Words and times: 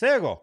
Sego, 0.00 0.40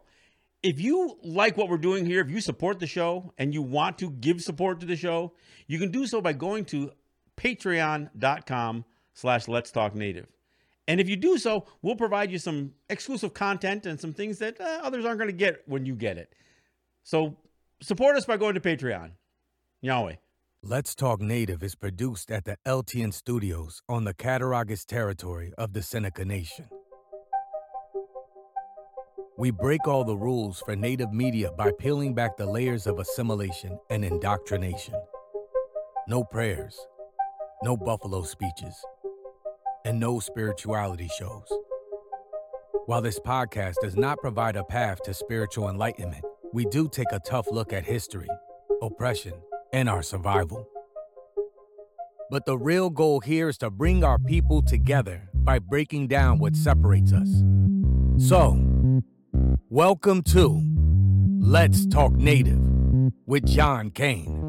if 0.62 0.80
you 0.80 1.18
like 1.24 1.58
what 1.58 1.68
we're 1.68 1.80
doing 1.80 2.06
here, 2.06 2.22
if 2.22 2.30
you 2.30 2.42
support 2.42 2.80
the 2.80 2.86
show 2.86 3.34
and 3.40 3.56
you 3.56 3.64
want 3.64 3.98
to 3.98 4.12
give 4.12 4.40
support 4.40 4.80
to 4.82 4.86
the 4.86 4.96
show, 4.96 5.34
you 5.66 5.80
can 5.80 5.90
do 5.90 6.06
so 6.06 6.22
by 6.22 6.34
going 6.34 6.64
to 6.66 6.92
patreon.com 7.38 8.86
slash 9.16 9.48
let's 9.48 9.72
talk 9.72 9.96
native. 9.96 10.28
And 10.88 11.02
if 11.02 11.10
you 11.10 11.16
do 11.16 11.40
so, 11.40 11.66
we'll 11.82 11.96
provide 11.96 12.32
you 12.32 12.38
some 12.38 12.74
exclusive 12.88 13.34
content 13.34 13.88
and 13.88 14.00
some 14.00 14.14
things 14.14 14.38
that 14.38 14.62
uh, 14.62 14.82
others 14.84 15.06
aren't 15.06 15.18
going 15.18 15.32
to 15.32 15.36
get 15.36 15.64
when 15.66 15.88
you 15.88 15.96
get 15.96 16.20
it. 16.20 16.36
So 17.04 17.36
support 17.82 18.16
us 18.16 18.26
by 18.26 18.38
going 18.38 18.54
to 18.54 18.62
Patreon. 18.62 19.14
Yahweh. 19.82 20.18
Let's 20.62 20.94
Talk 20.94 21.20
Native 21.20 21.64
is 21.64 21.74
produced 21.74 22.30
at 22.30 22.46
the 22.46 22.58
LTN 22.64 23.12
Studios 23.12 23.82
on 23.90 24.04
the 24.04 24.14
Cattaraugus 24.14 24.86
territory 24.86 25.52
of 25.58 25.74
the 25.74 25.82
Seneca 25.82 26.26
Nation. 26.26 26.68
We 29.40 29.52
break 29.52 29.88
all 29.88 30.04
the 30.04 30.18
rules 30.18 30.62
for 30.62 30.76
Native 30.76 31.14
media 31.14 31.52
by 31.52 31.72
peeling 31.78 32.16
back 32.16 32.38
the 32.38 32.46
layers 32.48 32.88
of 32.88 32.98
assimilation 32.98 33.78
and 33.92 34.04
indoctrination. 34.04 34.96
No 36.08 36.24
prayers, 36.24 36.88
no 37.62 37.78
buffalo 37.78 38.24
speeches, 38.24 38.76
and 39.86 40.00
no 40.00 40.20
spirituality 40.20 41.08
shows. 41.20 41.48
While 42.88 43.04
this 43.04 43.20
podcast 43.20 43.76
does 43.84 43.96
not 43.96 44.18
provide 44.18 44.56
a 44.56 44.64
path 44.64 45.04
to 45.04 45.14
spiritual 45.14 45.70
enlightenment, 45.70 46.26
we 46.52 46.66
do 46.66 46.90
take 46.90 47.12
a 47.12 47.20
tough 47.20 47.46
look 47.52 47.72
at 47.72 47.86
history, 47.86 48.30
oppression, 48.82 49.34
and 49.72 49.88
our 49.88 50.02
survival. 50.02 50.68
But 52.32 52.48
the 52.48 52.58
real 52.58 52.90
goal 52.90 53.20
here 53.20 53.50
is 53.50 53.60
to 53.60 53.70
bring 53.70 54.04
our 54.04 54.18
people 54.18 54.64
together 54.64 55.30
by 55.36 55.60
breaking 55.60 56.08
down 56.08 56.40
what 56.40 56.56
separates 56.56 57.14
us. 57.14 57.44
So, 58.18 58.67
welcome 59.70 60.22
to 60.24 60.62
Let's 61.40 61.86
Talk 61.86 62.14
Native 62.14 62.60
with 63.26 63.46
John 63.46 63.92
Kane. 63.92 64.44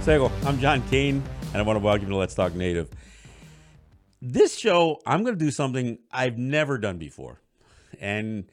Sego, 0.00 0.30
I'm 0.44 0.60
John 0.60 0.82
Kane, 0.88 1.22
and 1.52 1.56
I 1.56 1.62
want 1.62 1.76
to 1.76 1.84
welcome 1.84 2.06
you 2.06 2.12
to 2.12 2.16
Let's 2.16 2.34
Talk 2.34 2.54
Native. 2.54 2.90
This 4.20 4.56
show, 4.56 5.00
I'm 5.06 5.22
going 5.22 5.38
to 5.38 5.44
do 5.44 5.50
something 5.50 5.98
I've 6.10 6.38
never 6.38 6.78
done 6.78 6.98
before. 6.98 7.40
And 8.00 8.50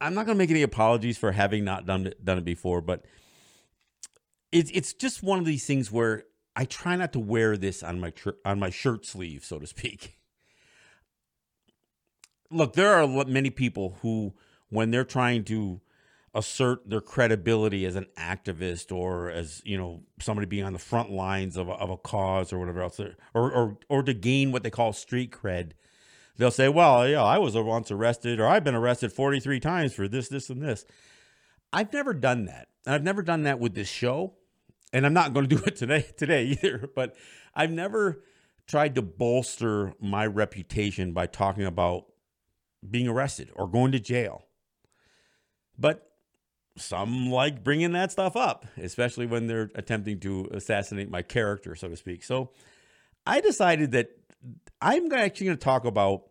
I'm 0.00 0.14
not 0.14 0.26
going 0.26 0.36
to 0.36 0.38
make 0.38 0.50
any 0.50 0.62
apologies 0.62 1.18
for 1.18 1.32
having 1.32 1.64
not 1.64 1.86
done 1.86 2.08
it, 2.08 2.24
done 2.24 2.38
it 2.38 2.44
before, 2.44 2.80
but 2.80 3.04
it's 4.52 4.70
it's 4.72 4.92
just 4.92 5.22
one 5.22 5.38
of 5.38 5.44
these 5.44 5.66
things 5.66 5.92
where 5.92 6.24
I 6.56 6.64
try 6.64 6.96
not 6.96 7.12
to 7.12 7.20
wear 7.20 7.56
this 7.56 7.82
on 7.82 8.00
my 8.00 8.12
on 8.44 8.58
my 8.58 8.70
shirt 8.70 9.06
sleeve, 9.06 9.44
so 9.44 9.58
to 9.58 9.66
speak. 9.66 10.17
Look, 12.50 12.74
there 12.74 12.94
are 12.94 13.06
many 13.26 13.50
people 13.50 13.98
who, 14.02 14.34
when 14.70 14.90
they're 14.90 15.04
trying 15.04 15.44
to 15.44 15.80
assert 16.34 16.88
their 16.88 17.00
credibility 17.00 17.84
as 17.84 17.96
an 17.96 18.06
activist 18.16 18.94
or 18.94 19.30
as 19.30 19.62
you 19.64 19.76
know 19.76 20.02
somebody 20.20 20.46
being 20.46 20.64
on 20.64 20.72
the 20.72 20.78
front 20.78 21.10
lines 21.10 21.56
of 21.56 21.68
a, 21.68 21.72
of 21.72 21.90
a 21.90 21.96
cause 21.96 22.52
or 22.52 22.58
whatever 22.58 22.82
else, 22.82 23.00
or 23.00 23.16
or 23.34 23.78
or 23.88 24.02
to 24.02 24.14
gain 24.14 24.52
what 24.52 24.62
they 24.62 24.70
call 24.70 24.92
street 24.92 25.30
cred, 25.32 25.72
they'll 26.36 26.50
say, 26.50 26.68
"Well, 26.68 27.08
yeah, 27.08 27.22
I 27.22 27.38
was 27.38 27.54
once 27.56 27.90
arrested, 27.90 28.40
or 28.40 28.46
I've 28.46 28.64
been 28.64 28.74
arrested 28.74 29.12
forty 29.12 29.40
three 29.40 29.60
times 29.60 29.94
for 29.94 30.08
this, 30.08 30.28
this, 30.28 30.50
and 30.50 30.62
this." 30.62 30.84
I've 31.72 31.92
never 31.92 32.14
done 32.14 32.46
that. 32.46 32.68
and 32.86 32.94
I've 32.94 33.02
never 33.02 33.22
done 33.22 33.42
that 33.42 33.58
with 33.60 33.74
this 33.74 33.88
show, 33.88 34.34
and 34.92 35.04
I'm 35.04 35.12
not 35.12 35.34
going 35.34 35.48
to 35.48 35.56
do 35.56 35.62
it 35.64 35.76
today 35.76 36.06
today 36.16 36.44
either. 36.62 36.88
But 36.94 37.16
I've 37.54 37.70
never 37.70 38.22
tried 38.66 38.94
to 38.96 39.02
bolster 39.02 39.94
my 40.00 40.26
reputation 40.26 41.12
by 41.12 41.26
talking 41.26 41.64
about 41.64 42.06
being 42.88 43.08
arrested 43.08 43.50
or 43.54 43.68
going 43.68 43.92
to 43.92 44.00
jail. 44.00 44.44
But 45.78 46.08
some 46.76 47.30
like 47.30 47.64
bringing 47.64 47.92
that 47.92 48.12
stuff 48.12 48.36
up, 48.36 48.66
especially 48.80 49.26
when 49.26 49.46
they're 49.46 49.70
attempting 49.74 50.20
to 50.20 50.48
assassinate 50.52 51.10
my 51.10 51.22
character, 51.22 51.74
so 51.74 51.88
to 51.88 51.96
speak. 51.96 52.22
So 52.22 52.50
I 53.26 53.40
decided 53.40 53.92
that 53.92 54.10
I'm 54.80 55.12
actually 55.12 55.46
going 55.46 55.58
to 55.58 55.64
talk 55.64 55.84
about 55.84 56.24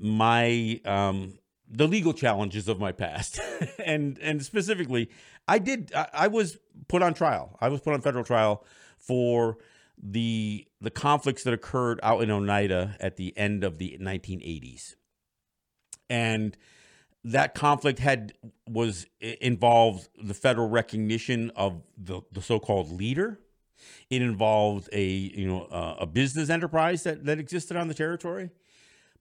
my 0.00 0.80
um, 0.84 1.38
the 1.68 1.88
legal 1.88 2.12
challenges 2.12 2.68
of 2.68 2.78
my 2.78 2.92
past, 2.92 3.40
and 3.84 4.18
and 4.18 4.44
specifically, 4.44 5.10
I 5.48 5.58
did 5.58 5.92
I, 5.94 6.08
I 6.12 6.28
was 6.28 6.58
put 6.88 7.02
on 7.02 7.14
trial. 7.14 7.56
I 7.60 7.68
was 7.68 7.80
put 7.80 7.94
on 7.94 8.00
federal 8.00 8.24
trial 8.24 8.64
for 8.98 9.58
the 10.00 10.66
the 10.80 10.90
conflicts 10.90 11.42
that 11.44 11.54
occurred 11.54 12.00
out 12.02 12.22
in 12.22 12.30
Oneida 12.30 12.96
at 13.00 13.16
the 13.16 13.36
end 13.36 13.64
of 13.64 13.78
the 13.78 13.98
1980s, 14.00 14.94
and 16.08 16.56
that 17.24 17.54
conflict 17.54 17.98
had 17.98 18.34
was 18.68 19.06
involved 19.20 20.08
the 20.22 20.34
federal 20.34 20.68
recognition 20.68 21.50
of 21.56 21.82
the, 21.98 22.20
the 22.32 22.40
so-called 22.40 22.90
leader. 22.90 23.40
It 24.08 24.22
involved 24.22 24.88
a 24.92 25.04
you 25.04 25.46
know 25.46 25.62
uh, 25.64 25.96
a 26.00 26.06
business 26.06 26.48
enterprise 26.48 27.02
that, 27.02 27.24
that 27.26 27.38
existed 27.38 27.76
on 27.76 27.88
the 27.88 27.94
territory, 27.94 28.50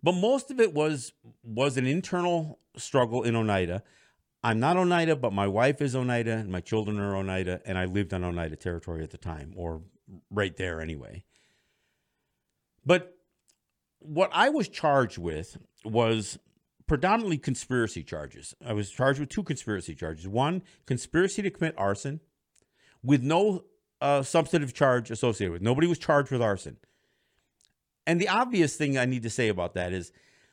but 0.02 0.14
most 0.14 0.52
of 0.52 0.60
it 0.60 0.74
was 0.74 1.14
was 1.44 1.78
an 1.78 1.86
internal 1.86 2.60
struggle 2.78 3.24
in 3.24 3.36
Oneida. 3.36 3.84
I'm 4.44 4.60
not 4.60 4.78
Oneida, 4.78 5.16
but 5.16 5.34
my 5.34 5.48
wife 5.48 5.82
is 5.82 5.96
Oneida, 5.96 6.34
and 6.34 6.52
my 6.52 6.62
children 6.62 7.00
are 7.00 7.16
Oneida, 7.16 7.62
and 7.66 7.78
I 7.78 7.86
lived 7.86 8.14
on 8.14 8.24
Oneida 8.24 8.56
territory 8.56 9.04
at 9.04 9.10
the 9.10 9.18
time, 9.18 9.54
or 9.58 9.82
right 10.30 10.56
there 10.56 10.80
anyway. 10.80 11.24
But 12.86 13.18
what 14.00 14.30
I 14.32 14.50
was 14.50 14.70
charged 14.70 15.18
with 15.18 15.58
was 15.84 16.38
predominantly 16.88 17.38
conspiracy 17.38 18.04
charges. 18.04 18.54
I 18.66 18.74
was 18.74 18.90
charged 18.90 19.20
with 19.20 19.30
two 19.30 19.44
conspiracy 19.44 19.96
charges. 19.96 20.28
One, 20.28 20.62
conspiracy 20.86 21.42
to 21.42 21.50
commit 21.50 21.76
arson 21.78 22.20
with 23.04 23.24
no 23.24 23.66
uh, 24.02 24.24
substantive 24.24 24.74
charge 24.74 25.10
associated 25.12 25.52
with. 25.52 25.62
Nobody 25.62 25.88
was 25.88 25.98
charged 25.98 26.32
with 26.32 26.42
arson. 26.42 26.78
And 28.06 28.22
the 28.22 28.30
obvious 28.30 28.76
thing 28.76 28.98
I 28.98 29.06
need 29.06 29.24
to 29.24 29.30
say 29.30 29.48
about 29.48 29.74
that 29.74 29.94
is 29.94 30.12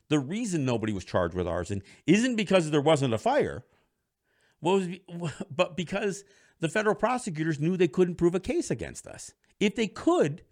the 0.09 0.19
reason 0.19 0.65
nobody 0.65 0.93
was 0.93 1.05
charged 1.05 1.35
with 1.35 1.47
arson 1.47 1.83
isn't 2.07 2.37
because 2.37 2.71
there 2.71 2.81
wasn't 2.81 3.15
a 3.15 3.19
fire, 3.19 3.65
but 4.63 5.77
because 5.77 6.25
the 6.61 6.69
federal 6.69 6.95
prosecutors 6.95 7.61
knew 7.61 7.77
they 7.77 7.89
couldn't 7.89 8.15
prove 8.15 8.35
a 8.35 8.41
case 8.41 8.71
against 8.71 9.07
us. 9.07 9.33
If 9.61 9.75
they 9.75 9.89
could, 9.89 10.43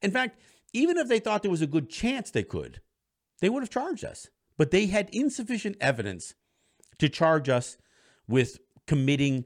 in 0.00 0.10
fact, 0.10 0.38
even 0.72 0.96
if 0.96 1.08
they 1.08 1.18
thought 1.18 1.42
there 1.42 1.50
was 1.50 1.62
a 1.62 1.66
good 1.66 1.88
chance 1.88 2.30
they 2.30 2.42
could, 2.42 2.80
they 3.40 3.48
would 3.48 3.62
have 3.62 3.70
charged 3.70 4.04
us 4.04 4.28
but 4.56 4.70
they 4.70 4.86
had 4.86 5.08
insufficient 5.12 5.76
evidence 5.80 6.34
to 6.98 7.08
charge 7.08 7.48
us 7.48 7.76
with 8.28 8.58
committing 8.86 9.44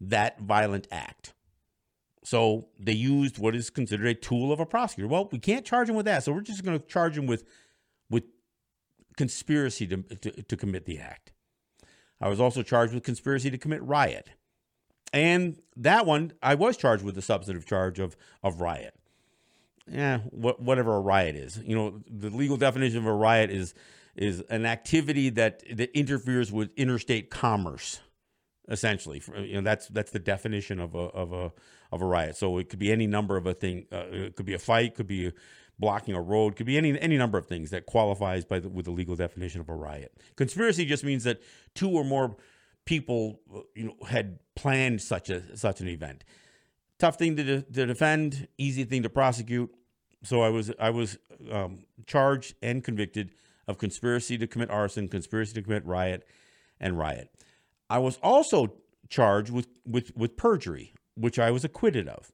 that 0.00 0.40
violent 0.40 0.86
act. 0.90 1.34
So 2.24 2.68
they 2.78 2.92
used 2.92 3.38
what 3.38 3.56
is 3.56 3.70
considered 3.70 4.06
a 4.06 4.14
tool 4.14 4.52
of 4.52 4.60
a 4.60 4.66
prosecutor. 4.66 5.08
Well, 5.08 5.28
we 5.32 5.38
can't 5.38 5.64
charge 5.64 5.88
him 5.88 5.96
with 5.96 6.06
that, 6.06 6.22
so 6.22 6.32
we're 6.32 6.40
just 6.40 6.64
going 6.64 6.78
to 6.78 6.86
charge 6.86 7.16
him 7.18 7.26
with 7.26 7.44
with 8.10 8.24
conspiracy 9.16 9.86
to, 9.88 9.96
to, 10.02 10.42
to 10.42 10.56
commit 10.56 10.86
the 10.86 10.98
act. 10.98 11.32
I 12.20 12.28
was 12.28 12.40
also 12.40 12.62
charged 12.62 12.94
with 12.94 13.02
conspiracy 13.02 13.50
to 13.50 13.58
commit 13.58 13.82
riot. 13.82 14.30
And 15.12 15.60
that 15.76 16.06
one, 16.06 16.32
I 16.42 16.54
was 16.54 16.76
charged 16.76 17.04
with 17.04 17.16
the 17.16 17.22
substantive 17.22 17.66
charge 17.66 17.98
of, 17.98 18.16
of 18.42 18.60
riot. 18.60 18.94
Yeah, 19.90 20.18
what, 20.30 20.62
whatever 20.62 20.96
a 20.96 21.00
riot 21.00 21.36
is. 21.36 21.58
You 21.58 21.74
know, 21.74 22.00
the 22.08 22.30
legal 22.30 22.56
definition 22.56 22.98
of 22.98 23.06
a 23.06 23.12
riot 23.12 23.50
is 23.50 23.74
is 24.16 24.42
an 24.50 24.66
activity 24.66 25.30
that 25.30 25.62
that 25.76 25.96
interferes 25.96 26.52
with 26.52 26.70
interstate 26.76 27.30
commerce 27.30 28.00
essentially. 28.68 29.22
You 29.36 29.54
know 29.54 29.60
that's 29.62 29.88
that's 29.88 30.10
the 30.10 30.18
definition 30.18 30.80
of 30.80 30.94
a 30.94 30.98
of 30.98 31.32
a 31.32 31.52
of 31.90 32.02
a 32.02 32.06
riot. 32.06 32.36
So 32.36 32.58
it 32.58 32.68
could 32.68 32.78
be 32.78 32.92
any 32.92 33.06
number 33.06 33.36
of 33.36 33.46
a 33.46 33.54
thing 33.54 33.86
uh, 33.92 34.04
it 34.10 34.36
could 34.36 34.46
be 34.46 34.54
a 34.54 34.58
fight 34.58 34.94
could 34.94 35.06
be 35.06 35.32
blocking 35.78 36.14
a 36.14 36.20
road 36.20 36.54
could 36.54 36.66
be 36.66 36.76
any 36.78 36.98
any 37.00 37.16
number 37.16 37.38
of 37.38 37.46
things 37.46 37.70
that 37.70 37.86
qualifies 37.86 38.44
by 38.44 38.58
the, 38.58 38.68
with 38.68 38.84
the 38.84 38.90
legal 38.90 39.16
definition 39.16 39.60
of 39.60 39.68
a 39.68 39.74
riot. 39.74 40.12
Conspiracy 40.36 40.84
just 40.84 41.04
means 41.04 41.24
that 41.24 41.40
two 41.74 41.90
or 41.90 42.04
more 42.04 42.36
people 42.84 43.40
uh, 43.54 43.60
you 43.74 43.84
know 43.84 43.96
had 44.08 44.38
planned 44.54 45.00
such 45.00 45.30
a 45.30 45.56
such 45.56 45.80
an 45.80 45.88
event. 45.88 46.24
Tough 46.98 47.16
thing 47.16 47.34
to, 47.36 47.42
de- 47.42 47.62
to 47.62 47.86
defend 47.86 48.48
easy 48.58 48.84
thing 48.84 49.02
to 49.02 49.10
prosecute. 49.10 49.74
So 50.22 50.40
i 50.42 50.48
was 50.48 50.72
i 50.78 50.90
was 50.90 51.18
um, 51.50 51.84
charged 52.06 52.54
and 52.62 52.84
convicted 52.84 53.32
of 53.72 53.78
conspiracy 53.78 54.38
to 54.38 54.46
commit 54.46 54.70
arson, 54.70 55.08
conspiracy 55.08 55.54
to 55.54 55.62
commit 55.62 55.84
riot, 55.84 56.24
and 56.78 56.96
riot. 56.96 57.30
I 57.90 57.98
was 57.98 58.18
also 58.22 58.74
charged 59.08 59.50
with, 59.50 59.66
with, 59.84 60.16
with 60.16 60.36
perjury, 60.36 60.94
which 61.16 61.38
I 61.38 61.50
was 61.50 61.64
acquitted 61.64 62.08
of. 62.08 62.32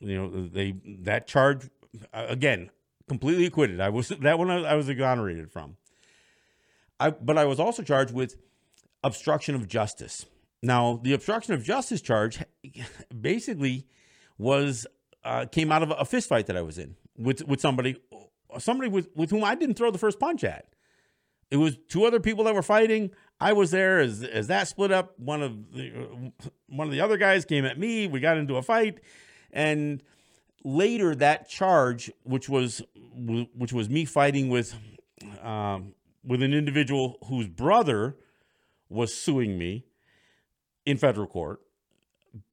You 0.00 0.16
know, 0.16 0.48
they 0.48 0.74
that 1.02 1.26
charge 1.26 1.68
again 2.12 2.70
completely 3.08 3.46
acquitted. 3.46 3.80
I 3.80 3.90
was 3.90 4.08
that 4.08 4.38
one 4.38 4.50
I 4.50 4.74
was 4.74 4.88
exonerated 4.88 5.50
from. 5.52 5.76
I 6.98 7.10
but 7.10 7.36
I 7.36 7.44
was 7.44 7.60
also 7.60 7.82
charged 7.82 8.14
with 8.14 8.36
obstruction 9.02 9.54
of 9.54 9.68
justice. 9.68 10.24
Now, 10.62 11.00
the 11.02 11.12
obstruction 11.12 11.52
of 11.52 11.62
justice 11.62 12.00
charge 12.00 12.42
basically 13.20 13.86
was 14.38 14.86
uh, 15.22 15.46
came 15.46 15.70
out 15.70 15.82
of 15.82 15.92
a 15.98 16.04
fist 16.04 16.28
fight 16.28 16.46
that 16.46 16.56
I 16.56 16.62
was 16.62 16.78
in 16.78 16.96
with 17.16 17.46
with 17.46 17.60
somebody 17.60 17.96
somebody 18.58 18.90
with 18.90 19.08
with 19.14 19.30
whom 19.30 19.44
I 19.44 19.54
didn't 19.54 19.76
throw 19.76 19.90
the 19.90 19.98
first 19.98 20.18
punch 20.18 20.44
at. 20.44 20.66
It 21.50 21.56
was 21.58 21.76
two 21.88 22.04
other 22.04 22.20
people 22.20 22.44
that 22.44 22.54
were 22.54 22.62
fighting. 22.62 23.10
I 23.40 23.52
was 23.52 23.70
there 23.70 24.00
as 24.00 24.22
as 24.22 24.46
that 24.48 24.68
split 24.68 24.90
up. 24.90 25.18
One 25.18 25.42
of 25.42 25.72
the 25.72 26.32
one 26.66 26.86
of 26.86 26.92
the 26.92 27.00
other 27.00 27.16
guys 27.16 27.44
came 27.44 27.64
at 27.64 27.78
me. 27.78 28.06
We 28.06 28.20
got 28.20 28.36
into 28.36 28.56
a 28.56 28.62
fight, 28.62 29.00
and 29.52 30.02
later 30.64 31.14
that 31.14 31.48
charge, 31.48 32.10
which 32.22 32.48
was 32.48 32.82
which 33.14 33.72
was 33.72 33.88
me 33.88 34.04
fighting 34.04 34.48
with 34.48 34.74
um, 35.42 35.94
with 36.24 36.42
an 36.42 36.54
individual 36.54 37.18
whose 37.26 37.46
brother 37.48 38.16
was 38.88 39.14
suing 39.14 39.58
me 39.58 39.84
in 40.86 40.96
federal 40.96 41.26
court, 41.26 41.60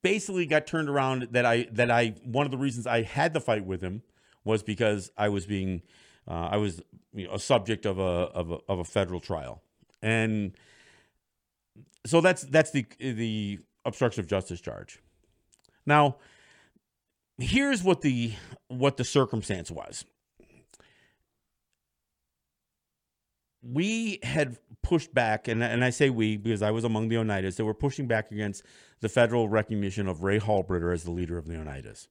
basically 0.02 0.46
got 0.46 0.68
turned 0.68 0.90
around. 0.90 1.30
That 1.32 1.46
I 1.46 1.68
that 1.72 1.90
I 1.90 2.16
one 2.24 2.46
of 2.46 2.52
the 2.52 2.58
reasons 2.58 2.86
I 2.86 3.04
had 3.04 3.34
the 3.34 3.42
fight 3.42 3.66
with 3.66 3.82
him 3.82 4.04
was 4.44 4.64
because 4.64 5.12
I 5.18 5.30
was 5.30 5.46
being 5.46 5.82
uh, 6.28 6.50
I 6.52 6.58
was 6.58 6.82
you 7.14 7.28
know, 7.28 7.34
a 7.34 7.40
subject 7.40 7.86
of 7.86 8.00
a, 8.00 8.02
of 8.02 8.52
a 8.52 8.58
of 8.68 8.80
a 8.80 8.84
federal 8.84 9.20
trial, 9.20 9.62
and 10.02 10.56
so 12.06 12.22
that's 12.22 12.44
that's 12.44 12.72
the 12.72 12.86
the 13.00 13.60
obstruction 13.86 14.22
of 14.22 14.28
justice 14.28 14.62
charge. 14.62 15.00
Now, 15.86 16.18
here's 17.38 17.84
what 17.84 18.02
the 18.02 18.34
what 18.68 18.98
the 18.98 19.04
circumstance 19.04 19.72
was. 19.72 20.06
We 23.64 24.20
had 24.24 24.58
pushed 24.82 25.14
back, 25.14 25.48
and, 25.48 25.64
and 25.64 25.84
I 25.84 25.92
say 25.92 26.10
we 26.10 26.38
because 26.38 26.62
I 26.62 26.72
was 26.72 26.84
among 26.84 27.10
the 27.10 27.16
Oneidas, 27.16 27.58
that 27.58 27.66
were 27.66 27.74
pushing 27.74 28.08
back 28.08 28.32
against 28.32 28.64
the 29.02 29.10
federal 29.10 29.50
recognition 29.50 30.08
of 30.08 30.24
Ray 30.24 30.40
Halbritter 30.40 30.94
as 30.94 31.04
the 31.04 31.12
leader 31.12 31.38
of 31.38 31.48
the 31.48 31.56
Oneidas 31.56 32.08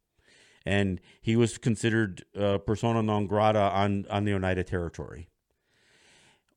and 0.67 1.01
he 1.21 1.37
was 1.37 1.59
considered 1.59 2.25
uh, 2.39 2.59
persona 2.59 3.03
non 3.03 3.27
grata 3.27 3.59
on 3.61 4.07
on 4.11 4.25
the 4.25 4.35
Oneida 4.35 4.65
territory. 4.65 5.29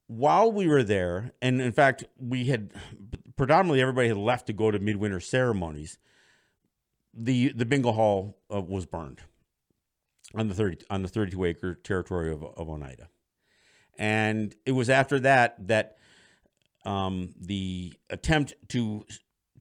While 0.08 0.52
we 0.52 0.68
were 0.68 0.84
there, 0.84 1.32
and 1.42 1.62
in 1.62 1.72
fact, 1.72 2.04
we 2.18 2.46
had 2.46 2.72
predominantly 3.36 3.82
everybody 3.82 4.10
had 4.10 4.18
left 4.18 4.48
to 4.48 4.54
go 4.54 4.70
to 4.72 4.80
midwinter 4.80 5.20
ceremonies. 5.20 5.98
the 7.14 7.54
The 7.54 7.66
bingo 7.66 7.92
hall 7.94 8.38
uh, 8.54 8.62
was 8.62 8.86
burned 8.86 9.22
on 10.36 10.48
the 10.50 10.54
thirty 10.54 10.78
on 10.90 11.02
the 11.02 11.08
thirty 11.08 11.32
two 11.32 11.46
acre 11.46 11.76
territory 11.76 12.32
of, 12.32 12.44
of 12.44 12.70
Oneida, 12.70 13.08
and 13.98 14.54
it 14.66 14.74
was 14.74 14.90
after 14.90 15.20
that 15.22 15.68
that 15.68 15.98
um, 16.86 17.30
the 17.40 17.94
attempt 18.10 18.54
to 18.70 19.06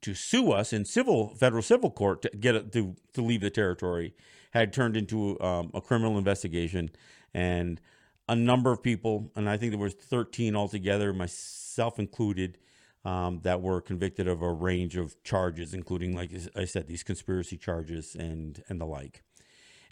to 0.02 0.14
sue 0.14 0.52
us 0.52 0.72
in 0.72 0.84
civil 0.84 1.34
federal 1.34 1.62
civil 1.62 1.90
court 1.90 2.22
to 2.22 2.30
get 2.38 2.72
to 2.72 2.96
to 3.12 3.22
leave 3.22 3.40
the 3.40 3.50
territory 3.50 4.14
had 4.52 4.72
turned 4.72 4.96
into 4.96 5.40
um, 5.40 5.70
a 5.72 5.80
criminal 5.80 6.18
investigation. 6.18 6.90
And 7.32 7.80
a 8.28 8.36
number 8.36 8.70
of 8.70 8.82
people 8.82 9.30
and 9.36 9.48
i 9.48 9.56
think 9.56 9.72
there 9.72 9.80
was 9.80 9.94
13 9.94 10.54
altogether 10.54 11.12
myself 11.12 11.98
included 11.98 12.58
um, 13.04 13.40
that 13.42 13.60
were 13.60 13.80
convicted 13.80 14.28
of 14.28 14.42
a 14.42 14.52
range 14.52 14.96
of 14.96 15.20
charges 15.24 15.74
including 15.74 16.14
like 16.14 16.30
i 16.56 16.64
said 16.64 16.86
these 16.86 17.02
conspiracy 17.02 17.56
charges 17.56 18.14
and 18.14 18.62
and 18.68 18.80
the 18.80 18.86
like. 18.86 19.22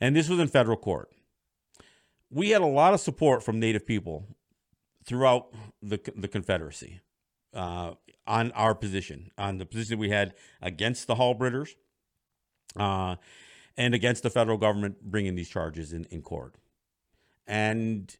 And 0.02 0.16
this 0.16 0.30
was 0.30 0.38
in 0.38 0.48
federal 0.48 0.78
court. 0.78 1.10
We 2.30 2.50
had 2.50 2.62
a 2.62 2.66
lot 2.66 2.94
of 2.94 3.00
support 3.00 3.42
from 3.42 3.60
native 3.60 3.86
people 3.86 4.26
throughout 5.04 5.52
the 5.82 5.98
the 6.16 6.28
confederacy 6.28 7.00
uh, 7.54 7.92
on 8.26 8.52
our 8.52 8.74
position, 8.74 9.30
on 9.36 9.58
the 9.58 9.66
position 9.66 9.98
we 9.98 10.10
had 10.10 10.34
against 10.62 11.06
the 11.06 11.16
Halbritters 11.16 11.74
uh, 12.76 13.16
and 13.76 13.94
against 13.94 14.22
the 14.22 14.30
federal 14.30 14.56
government 14.56 15.02
bringing 15.02 15.34
these 15.34 15.48
charges 15.48 15.92
in, 15.92 16.04
in 16.10 16.22
court. 16.22 16.54
And 17.46 18.14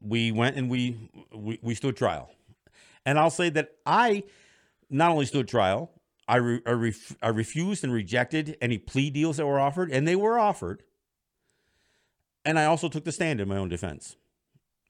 we 0.00 0.32
went 0.32 0.56
and 0.56 0.68
we, 0.70 1.10
we, 1.34 1.58
we 1.62 1.74
stood 1.74 1.96
trial. 1.96 2.30
And 3.06 3.18
I'll 3.18 3.30
say 3.30 3.48
that 3.50 3.70
I 3.86 4.24
not 4.90 5.10
only 5.10 5.26
stood 5.26 5.48
trial, 5.48 5.90
I, 6.28 6.36
re, 6.36 6.60
I, 6.66 6.70
ref, 6.70 7.16
I 7.22 7.28
refused 7.28 7.82
and 7.82 7.92
rejected 7.92 8.56
any 8.60 8.78
plea 8.78 9.10
deals 9.10 9.38
that 9.38 9.46
were 9.46 9.58
offered, 9.58 9.90
and 9.90 10.06
they 10.06 10.16
were 10.16 10.38
offered. 10.38 10.82
And 12.44 12.58
I 12.58 12.66
also 12.66 12.88
took 12.88 13.04
the 13.04 13.12
stand 13.12 13.40
in 13.40 13.48
my 13.48 13.56
own 13.56 13.68
defense 13.68 14.16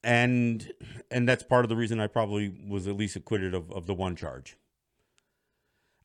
and 0.02 0.72
and 1.10 1.28
that's 1.28 1.42
part 1.42 1.64
of 1.64 1.68
the 1.68 1.76
reason 1.76 2.00
I 2.00 2.06
probably 2.06 2.54
was 2.66 2.86
at 2.86 2.96
least 2.96 3.16
acquitted 3.16 3.54
of, 3.54 3.70
of 3.72 3.86
the 3.86 3.94
one 3.94 4.16
charge. 4.16 4.56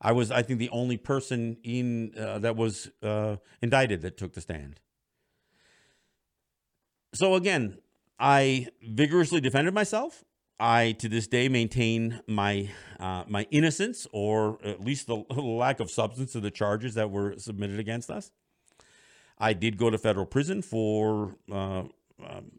I 0.00 0.12
was, 0.12 0.30
I 0.30 0.42
think, 0.42 0.58
the 0.58 0.68
only 0.70 0.98
person 0.98 1.56
in 1.64 2.12
uh, 2.18 2.38
that 2.40 2.56
was 2.56 2.90
uh, 3.02 3.36
indicted 3.62 4.02
that 4.02 4.16
took 4.18 4.34
the 4.34 4.40
stand. 4.40 4.80
So 7.14 7.34
again, 7.34 7.78
I 8.18 8.68
vigorously 8.82 9.40
defended 9.40 9.72
myself. 9.72 10.22
I, 10.58 10.92
to 11.00 11.08
this 11.08 11.26
day, 11.26 11.48
maintain 11.48 12.20
my 12.26 12.70
uh, 12.98 13.24
my 13.28 13.46
innocence, 13.50 14.06
or 14.12 14.58
at 14.64 14.80
least 14.82 15.06
the 15.06 15.16
lack 15.34 15.80
of 15.80 15.90
substance 15.90 16.34
of 16.34 16.42
the 16.42 16.50
charges 16.50 16.94
that 16.94 17.10
were 17.10 17.34
submitted 17.38 17.78
against 17.78 18.10
us. 18.10 18.30
I 19.38 19.52
did 19.52 19.76
go 19.76 19.90
to 19.90 19.98
federal 19.98 20.24
prison 20.24 20.62
for 20.62 21.36
uh, 21.50 21.84
um, 22.24 22.52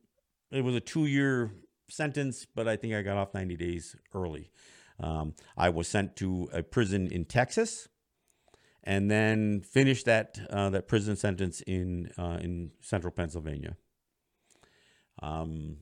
it 0.51 0.63
was 0.63 0.75
a 0.75 0.79
two 0.79 1.05
year 1.05 1.51
sentence, 1.89 2.45
but 2.53 2.67
I 2.67 2.75
think 2.75 2.93
I 2.93 3.01
got 3.01 3.17
off 3.17 3.33
90 3.33 3.55
days 3.57 3.95
early. 4.13 4.51
Um, 4.99 5.35
I 5.55 5.69
was 5.69 5.87
sent 5.87 6.15
to 6.17 6.49
a 6.51 6.63
prison 6.63 7.07
in 7.11 7.25
Texas, 7.25 7.87
and 8.83 9.11
then 9.11 9.61
finished 9.61 10.05
that 10.05 10.39
uh, 10.49 10.69
that 10.71 10.87
prison 10.87 11.15
sentence 11.15 11.61
in 11.61 12.09
uh, 12.17 12.39
in 12.41 12.71
central 12.81 13.11
Pennsylvania. 13.11 13.77
Um, 15.21 15.77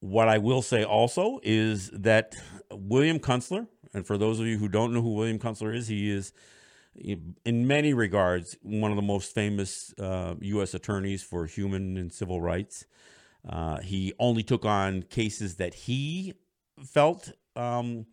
what 0.00 0.28
I 0.28 0.38
will 0.38 0.60
say 0.60 0.84
also 0.84 1.40
is 1.42 1.90
that 1.90 2.34
William 2.70 3.18
Kunstler, 3.18 3.66
and 3.94 4.06
for 4.06 4.18
those 4.18 4.40
of 4.40 4.46
you 4.46 4.58
who 4.58 4.68
don't 4.68 4.92
know 4.92 5.00
who 5.00 5.14
William 5.14 5.38
Kunstler 5.38 5.74
is, 5.74 5.88
he 5.88 6.10
is 6.10 6.32
in 6.96 7.66
many 7.66 7.92
regards, 7.92 8.56
one 8.62 8.90
of 8.90 8.96
the 8.96 9.02
most 9.02 9.34
famous 9.34 9.92
uh, 9.98 10.34
U.S. 10.40 10.74
attorneys 10.74 11.22
for 11.22 11.46
human 11.46 11.96
and 11.96 12.12
civil 12.12 12.40
rights. 12.40 12.86
Uh, 13.48 13.78
he 13.80 14.12
only 14.18 14.42
took 14.42 14.64
on 14.64 15.02
cases 15.02 15.56
that 15.56 15.74
he 15.74 16.34
felt 16.82 17.32
um, 17.56 18.06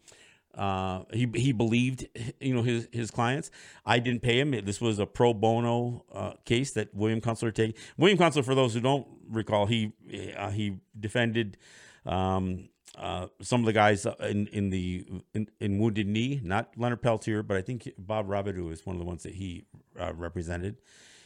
uh, 0.56 1.04
he 1.14 1.30
he 1.34 1.52
believed 1.54 2.08
you 2.42 2.54
know 2.54 2.62
his 2.62 2.88
his 2.92 3.12
clients. 3.12 3.52
I 3.86 4.00
didn't 4.00 4.22
pay 4.22 4.40
him. 4.40 4.52
This 4.66 4.82
was 4.82 5.00
a 5.00 5.06
pro 5.06 5.34
bono 5.34 6.04
uh, 6.14 6.34
case 6.46 6.74
that 6.74 6.94
William 6.94 7.22
Kunstler 7.22 7.54
take. 7.54 7.78
William 7.98 8.18
Kunstler, 8.18 8.44
for 8.44 8.56
those 8.56 8.74
who 8.74 8.82
don't 8.82 9.08
recall, 9.30 9.66
he 9.66 9.94
uh, 10.38 10.50
he 10.50 10.78
defended 11.00 11.58
um, 12.06 12.68
uh, 12.98 13.28
some 13.42 13.62
of 13.62 13.66
the 13.66 13.74
guys 13.74 14.06
in 14.20 14.48
in 14.48 14.70
the 14.70 15.06
in, 15.34 15.48
in, 15.60 15.80
Wounded 15.80 16.08
Knee, 16.08 16.42
not 16.44 16.72
Leonard 16.76 17.02
Peltier, 17.02 17.42
but 17.42 17.56
I 17.56 17.62
think 17.62 17.90
Bob 17.98 18.28
Robideau 18.28 18.72
is 18.72 18.86
one 18.86 18.96
of 18.96 19.00
the 19.00 19.06
ones 19.06 19.24
that 19.24 19.36
he 19.36 19.66
uh, 20.00 20.14
represented. 20.14 20.78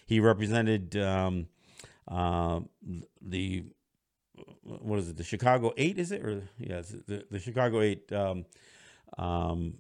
He 0.06 0.20
represented 0.20 0.96
um, 0.96 1.48
uh, 2.08 2.60
the 3.22 3.66
what 4.62 5.00
is 5.00 5.10
it? 5.10 5.18
The 5.18 5.24
Chicago 5.24 5.74
Eight 5.76 5.98
is 5.98 6.12
it 6.12 6.24
or 6.24 6.44
yeah, 6.60 6.82
the 7.08 7.26
the 7.32 7.40
Chicago 7.40 7.82
Eight 7.82 8.12
um, 8.14 8.46
um, 9.18 9.76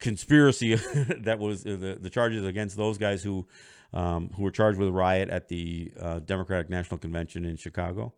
conspiracy 0.00 0.74
that 1.20 1.38
was 1.38 1.64
uh, 1.64 1.76
the 1.76 1.98
the 2.00 2.10
charges 2.10 2.44
against 2.44 2.76
those 2.76 2.98
guys 2.98 3.22
who 3.22 3.46
um, 3.92 4.30
who 4.34 4.42
were 4.42 4.50
charged 4.50 4.78
with 4.78 4.88
a 4.88 4.92
riot 4.92 5.28
at 5.28 5.48
the 5.48 5.92
uh, 5.98 6.18
Democratic 6.18 6.68
National 6.68 6.98
Convention 6.98 7.44
in 7.44 7.56
Chicago. 7.56 8.12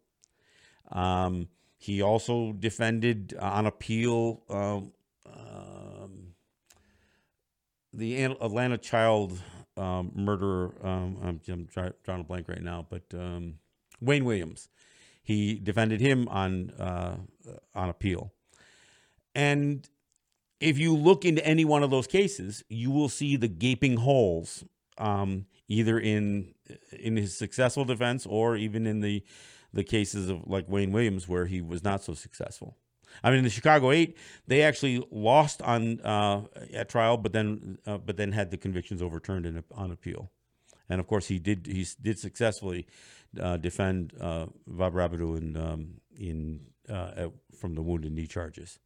Um, 0.91 1.49
he 1.81 2.03
also 2.03 2.53
defended 2.53 3.35
uh, 3.41 3.43
on 3.43 3.65
appeal 3.65 4.43
um, 4.51 4.93
um, 5.27 6.35
the 7.95 8.23
Atlanta 8.23 8.77
child 8.77 9.41
um, 9.79 10.13
murderer. 10.15 10.75
Um, 10.85 11.17
I'm, 11.23 11.41
I'm 11.49 11.67
trying, 11.67 11.95
to 12.05 12.23
blank 12.23 12.49
right 12.49 12.63
now, 12.63 12.87
but 12.89 13.05
um, 13.15 13.55
Wayne 13.99 14.27
Williams. 14.27 14.69
He 15.23 15.55
defended 15.55 16.03
him 16.03 16.29
on 16.29 16.71
uh, 16.73 17.17
on 17.75 17.89
appeal, 17.89 18.33
and 19.35 19.89
if 20.61 20.79
you 20.79 20.95
look 20.95 21.25
into 21.25 21.45
any 21.47 21.65
one 21.65 21.83
of 21.83 21.91
those 21.91 22.07
cases, 22.07 22.63
you 22.69 22.91
will 22.91 23.09
see 23.09 23.37
the 23.37 23.49
gaping 23.49 23.99
holes, 23.99 24.65
um, 24.99 25.47
either 25.69 25.99
in 25.99 26.55
in 26.93 27.17
his 27.17 27.37
successful 27.37 27.85
defense 27.85 28.27
or 28.27 28.57
even 28.57 28.87
in 28.87 29.01
the 29.01 29.23
the 29.73 29.85
cases 29.85 30.29
of 30.29 30.47
like 30.47 30.69
Wayne 30.69 30.93
Williams 30.93 31.29
where 31.29 31.47
he 31.47 31.61
was 31.61 31.83
not 31.83 32.03
so 32.03 32.15
successful. 32.15 32.77
I 33.23 33.31
mean, 33.31 33.43
the 33.43 33.51
Chicago 33.51 33.91
Eight, 33.91 34.17
they 34.47 34.63
actually 34.63 35.05
lost 35.11 35.63
on 35.63 36.01
uh, 36.01 36.43
at 36.73 36.89
trial, 36.89 37.17
but 37.17 37.33
then 37.33 37.79
uh, 37.87 37.99
but 37.99 38.17
then 38.17 38.33
had 38.33 38.51
the 38.51 38.57
convictions 38.57 39.03
overturned 39.03 39.47
in, 39.47 39.63
on 39.75 39.91
appeal, 39.91 40.31
and 40.89 41.01
of 41.01 41.07
course 41.07 41.29
he 41.29 41.39
did 41.39 41.67
he 41.67 41.87
did 42.01 42.19
successfully 42.19 42.87
uh, 43.41 43.57
defend 43.57 44.13
uh, 44.21 44.47
Bob 44.67 44.95
Robideau 44.95 45.37
in 45.37 45.57
um, 45.57 46.01
in 46.17 46.61
uh, 46.89 47.11
at, 47.17 47.31
from 47.59 47.75
the 47.75 47.83
wounded 47.83 48.13
knee 48.13 48.27
charges. 48.27 48.79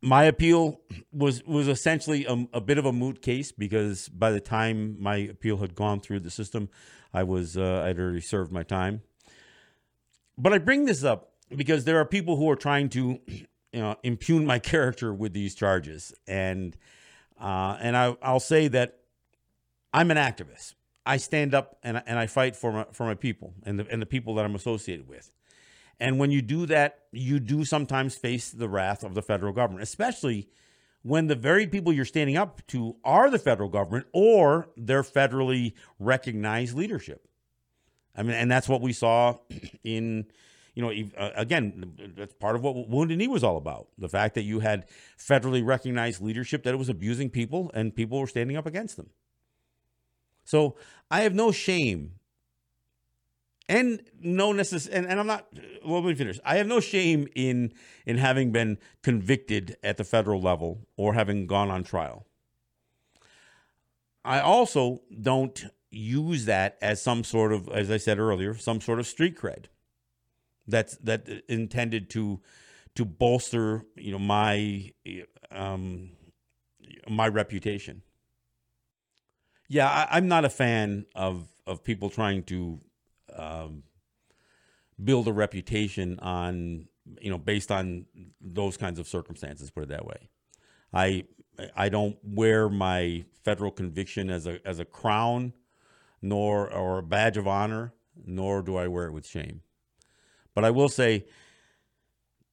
My 0.00 0.24
appeal 0.24 0.80
was 1.12 1.44
was 1.44 1.68
essentially 1.68 2.24
a, 2.24 2.46
a, 2.52 2.60
bit 2.60 2.78
of 2.78 2.86
a 2.86 2.92
moot 2.92 3.20
case 3.20 3.52
because 3.52 4.08
by 4.08 4.30
the 4.30 4.40
time 4.40 4.96
my 5.00 5.16
appeal 5.16 5.58
had 5.58 5.74
gone 5.74 6.00
through 6.00 6.20
the 6.20 6.30
system, 6.30 6.68
I 7.12 7.22
was 7.24 7.56
uh, 7.56 7.84
I'd 7.86 7.98
already 7.98 8.20
served 8.20 8.52
my 8.52 8.62
time. 8.62 9.02
But 10.36 10.52
I 10.52 10.58
bring 10.58 10.84
this 10.84 11.04
up 11.04 11.32
because 11.54 11.84
there 11.84 11.98
are 11.98 12.04
people 12.04 12.36
who 12.36 12.48
are 12.50 12.56
trying 12.56 12.88
to, 12.90 13.20
you 13.26 13.46
know, 13.72 13.96
impugn 14.02 14.46
my 14.46 14.58
character 14.58 15.12
with 15.12 15.32
these 15.32 15.54
charges, 15.54 16.14
and 16.26 16.76
uh, 17.40 17.76
and 17.80 17.96
I, 17.96 18.16
I'll 18.22 18.40
say 18.40 18.68
that 18.68 18.98
I'm 19.92 20.10
an 20.10 20.16
activist. 20.16 20.74
I 21.04 21.16
stand 21.16 21.54
up 21.54 21.78
and, 21.82 22.02
and 22.06 22.18
I 22.18 22.26
fight 22.26 22.54
for 22.54 22.72
my, 22.72 22.86
for 22.92 23.04
my 23.04 23.14
people 23.14 23.54
and 23.64 23.80
the, 23.80 23.86
and 23.90 24.00
the 24.00 24.06
people 24.06 24.36
that 24.36 24.44
I'm 24.44 24.54
associated 24.54 25.08
with. 25.08 25.32
And 25.98 26.18
when 26.18 26.30
you 26.30 26.42
do 26.42 26.66
that, 26.66 27.00
you 27.12 27.40
do 27.40 27.64
sometimes 27.64 28.14
face 28.14 28.50
the 28.50 28.68
wrath 28.68 29.02
of 29.02 29.14
the 29.14 29.22
federal 29.22 29.52
government, 29.52 29.82
especially 29.82 30.48
when 31.02 31.26
the 31.26 31.34
very 31.34 31.66
people 31.66 31.92
you're 31.92 32.04
standing 32.04 32.36
up 32.36 32.64
to 32.68 32.96
are 33.04 33.30
the 33.30 33.38
federal 33.38 33.68
government 33.68 34.06
or 34.12 34.68
their 34.76 35.02
federally 35.02 35.74
recognized 35.98 36.76
leadership. 36.76 37.26
I 38.16 38.22
mean, 38.22 38.34
and 38.34 38.50
that's 38.50 38.68
what 38.68 38.80
we 38.80 38.92
saw 38.92 39.38
in, 39.84 40.26
you 40.74 40.82
know, 40.82 40.92
uh, 41.18 41.30
again, 41.34 42.12
that's 42.16 42.34
part 42.34 42.56
of 42.56 42.62
what 42.62 42.88
Wounded 42.88 43.18
Knee 43.18 43.28
was 43.28 43.44
all 43.44 43.56
about. 43.56 43.88
The 43.98 44.08
fact 44.08 44.34
that 44.34 44.42
you 44.42 44.60
had 44.60 44.86
federally 45.18 45.64
recognized 45.64 46.20
leadership 46.22 46.62
that 46.64 46.74
it 46.74 46.78
was 46.78 46.88
abusing 46.88 47.30
people 47.30 47.70
and 47.74 47.94
people 47.94 48.18
were 48.18 48.26
standing 48.26 48.56
up 48.56 48.66
against 48.66 48.96
them. 48.96 49.10
So 50.44 50.76
I 51.10 51.22
have 51.22 51.34
no 51.34 51.52
shame 51.52 52.14
and 53.68 54.02
no 54.20 54.52
necess- 54.52 54.88
and, 54.90 55.06
and 55.06 55.20
I'm 55.20 55.26
not 55.26 55.46
well 55.84 56.02
let 56.02 56.08
me 56.08 56.14
finish. 56.14 56.38
I 56.44 56.56
have 56.56 56.66
no 56.66 56.80
shame 56.80 57.28
in 57.34 57.72
in 58.04 58.18
having 58.18 58.52
been 58.52 58.78
convicted 59.02 59.76
at 59.82 59.96
the 59.96 60.04
federal 60.04 60.40
level 60.40 60.86
or 60.96 61.14
having 61.14 61.46
gone 61.46 61.70
on 61.70 61.84
trial. 61.84 62.26
I 64.24 64.40
also 64.40 65.02
don't 65.20 65.64
use 65.92 66.46
that 66.46 66.78
as 66.80 67.02
some 67.02 67.22
sort 67.22 67.52
of, 67.52 67.68
as 67.68 67.90
I 67.90 67.98
said 67.98 68.18
earlier, 68.18 68.54
some 68.54 68.80
sort 68.80 68.98
of 68.98 69.06
street 69.06 69.38
cred. 69.38 69.66
That's 70.66 70.96
that 70.98 71.28
intended 71.48 72.08
to 72.10 72.40
to 72.94 73.04
bolster, 73.04 73.84
you 73.96 74.12
know, 74.12 74.18
my 74.18 74.92
um, 75.50 76.10
my 77.08 77.28
reputation. 77.28 78.02
Yeah, 79.68 79.88
I, 79.88 80.18
am 80.18 80.28
not 80.28 80.44
a 80.44 80.50
fan 80.50 81.06
of 81.14 81.48
of 81.66 81.82
people 81.82 82.10
trying 82.10 82.44
to 82.44 82.78
um, 83.36 83.82
build 85.02 85.28
a 85.28 85.32
reputation 85.32 86.18
on 86.20 86.86
you 87.20 87.30
know 87.30 87.38
based 87.38 87.72
on 87.72 88.06
those 88.40 88.76
kinds 88.76 88.98
of 88.98 89.08
circumstances. 89.08 89.70
Put 89.70 89.84
it 89.84 89.88
that 89.88 90.06
way. 90.06 90.28
I 90.92 91.24
I 91.74 91.88
don't 91.88 92.16
wear 92.22 92.68
my 92.68 93.24
federal 93.44 93.70
conviction 93.70 94.30
as 94.30 94.46
a 94.46 94.60
as 94.66 94.78
a 94.78 94.84
crown, 94.84 95.52
nor 96.22 96.72
or 96.72 96.98
a 96.98 97.02
badge 97.02 97.36
of 97.36 97.46
honor, 97.46 97.92
nor 98.24 98.62
do 98.62 98.76
I 98.76 98.86
wear 98.86 99.06
it 99.06 99.12
with 99.12 99.26
shame. 99.26 99.60
But 100.54 100.64
I 100.64 100.70
will 100.70 100.88
say, 100.88 101.26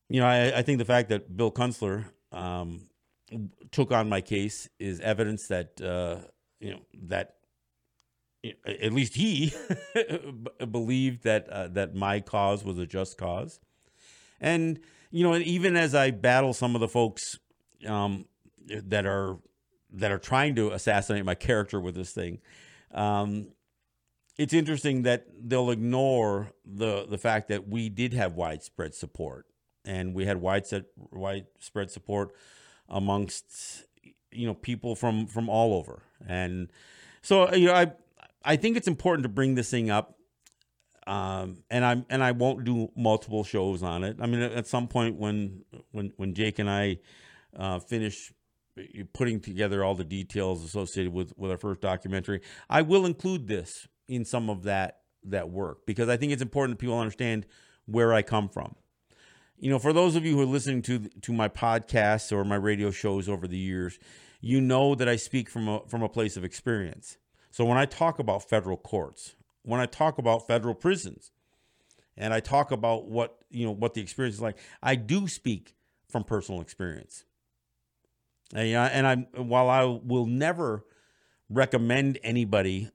you 0.09 0.19
know, 0.19 0.27
I, 0.27 0.57
I 0.57 0.61
think 0.63 0.79
the 0.79 0.85
fact 0.85 1.09
that 1.09 1.37
Bill 1.37 1.51
Kunstler 1.51 2.05
um, 2.31 2.81
took 3.71 3.91
on 3.91 4.09
my 4.09 4.21
case 4.21 4.67
is 4.79 4.99
evidence 4.99 5.47
that 5.47 5.79
uh, 5.81 6.17
you 6.59 6.71
know 6.71 6.79
that 7.03 7.35
at 8.65 8.93
least 8.93 9.15
he 9.15 9.53
believed 10.71 11.23
that 11.23 11.47
uh, 11.49 11.67
that 11.69 11.93
my 11.93 12.19
cause 12.19 12.63
was 12.63 12.77
a 12.77 12.85
just 12.85 13.17
cause, 13.17 13.59
and 14.41 14.79
you 15.11 15.23
know, 15.23 15.35
even 15.35 15.75
as 15.75 15.95
I 15.95 16.11
battle 16.11 16.53
some 16.53 16.75
of 16.75 16.81
the 16.81 16.87
folks 16.87 17.37
um, 17.85 18.25
that 18.67 19.05
are 19.05 19.37
that 19.91 20.11
are 20.11 20.19
trying 20.19 20.55
to 20.55 20.71
assassinate 20.71 21.25
my 21.25 21.35
character 21.35 21.79
with 21.79 21.95
this 21.95 22.11
thing, 22.13 22.39
um, 22.93 23.47
it's 24.39 24.53
interesting 24.53 25.03
that 25.03 25.25
they'll 25.37 25.69
ignore 25.69 26.53
the 26.65 27.05
the 27.05 27.17
fact 27.17 27.49
that 27.49 27.67
we 27.67 27.89
did 27.89 28.13
have 28.13 28.35
widespread 28.35 28.95
support, 28.95 29.45
and 29.83 30.15
we 30.15 30.25
had 30.25 30.37
widespread 30.37 30.85
widespread 31.11 31.91
support 31.91 32.31
amongst 32.87 33.83
you 34.31 34.47
know 34.47 34.53
people 34.53 34.95
from 34.95 35.27
from 35.27 35.49
all 35.49 35.73
over. 35.73 36.03
And 36.25 36.71
so 37.21 37.53
you 37.53 37.67
know 37.67 37.73
i 37.73 37.91
i 38.45 38.55
think 38.55 38.77
it's 38.77 38.87
important 38.87 39.23
to 39.23 39.29
bring 39.29 39.55
this 39.55 39.69
thing 39.69 39.89
up 39.89 40.15
um, 41.05 41.63
and 41.69 41.83
i'm 41.83 42.05
and 42.09 42.23
i 42.23 42.31
won't 42.31 42.63
do 42.63 42.89
multiple 42.95 43.43
shows 43.43 43.83
on 43.83 44.05
it. 44.05 44.17
I 44.21 44.25
mean 44.25 44.41
at 44.41 44.67
some 44.67 44.87
point 44.87 45.17
when 45.17 45.65
when 45.91 46.13
when 46.15 46.33
jake 46.33 46.59
and 46.59 46.69
i 46.69 46.97
uh, 47.57 47.79
finish 47.79 48.31
putting 49.11 49.41
together 49.41 49.83
all 49.83 49.95
the 49.95 50.05
details 50.05 50.63
associated 50.63 51.11
with 51.11 51.33
with 51.37 51.51
our 51.51 51.57
first 51.57 51.81
documentary 51.81 52.39
i 52.69 52.81
will 52.81 53.05
include 53.05 53.47
this 53.47 53.89
in 54.09 54.25
some 54.25 54.49
of 54.49 54.63
that 54.63 54.99
that 55.23 55.49
work 55.49 55.85
because 55.85 56.09
i 56.09 56.17
think 56.17 56.33
it's 56.33 56.41
important 56.41 56.77
that 56.77 56.81
people 56.81 56.99
understand 56.99 57.45
where 57.85 58.13
i 58.13 58.21
come 58.21 58.49
from 58.49 58.75
you 59.59 59.69
know, 59.69 59.79
for 59.79 59.91
those 59.91 60.15
of 60.15 60.25
you 60.25 60.35
who 60.35 60.41
are 60.41 60.45
listening 60.45 60.81
to 60.83 60.99
to 61.21 61.33
my 61.33 61.49
podcasts 61.49 62.31
or 62.31 62.45
my 62.45 62.55
radio 62.55 62.91
shows 62.91 63.27
over 63.27 63.47
the 63.47 63.57
years, 63.57 63.99
you 64.39 64.61
know 64.61 64.95
that 64.95 65.09
I 65.09 65.17
speak 65.17 65.49
from 65.49 65.67
a 65.67 65.81
from 65.87 66.01
a 66.01 66.09
place 66.09 66.37
of 66.37 66.45
experience. 66.45 67.17
So 67.51 67.65
when 67.65 67.77
I 67.77 67.85
talk 67.85 68.19
about 68.19 68.47
federal 68.47 68.77
courts, 68.77 69.35
when 69.63 69.81
I 69.81 69.85
talk 69.85 70.17
about 70.17 70.47
federal 70.47 70.73
prisons, 70.73 71.31
and 72.15 72.33
I 72.33 72.39
talk 72.39 72.71
about 72.71 73.09
what 73.09 73.37
you 73.49 73.65
know 73.65 73.71
what 73.71 73.93
the 73.93 74.01
experience 74.01 74.35
is 74.35 74.41
like, 74.41 74.57
I 74.81 74.95
do 74.95 75.27
speak 75.27 75.75
from 76.07 76.23
personal 76.23 76.61
experience. 76.61 77.25
And, 78.55 78.75
uh, 78.75 78.89
and 78.93 79.05
I 79.05 79.15
while 79.41 79.69
I 79.69 79.83
will 79.83 80.25
never 80.25 80.85
recommend 81.49 82.17
anybody 82.23 82.91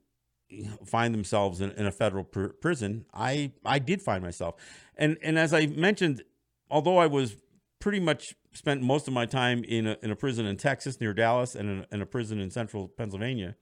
find 0.86 1.14
themselves 1.14 1.60
in, 1.60 1.70
in 1.72 1.86
a 1.86 1.92
federal 1.92 2.24
pr- 2.24 2.48
prison, 2.48 3.06
I 3.12 3.52
I 3.64 3.78
did 3.78 4.02
find 4.02 4.22
myself, 4.22 4.56
and 4.96 5.18
and 5.22 5.38
as 5.38 5.52
I 5.52 5.66
mentioned 5.66 6.22
although 6.70 6.98
I 6.98 7.06
was 7.06 7.36
pretty 7.78 8.00
much 8.00 8.34
spent 8.52 8.82
most 8.82 9.06
of 9.06 9.14
my 9.14 9.26
time 9.26 9.62
in 9.64 9.86
a, 9.86 9.96
in 10.02 10.10
a 10.10 10.16
prison 10.16 10.46
in 10.46 10.56
Texas 10.56 11.00
near 11.00 11.12
Dallas 11.12 11.54
and 11.54 11.68
in 11.68 11.86
in 11.92 12.02
a 12.02 12.06
prison 12.06 12.40
in 12.40 12.50
central 12.50 12.88
Pennsylvania, 12.88 13.56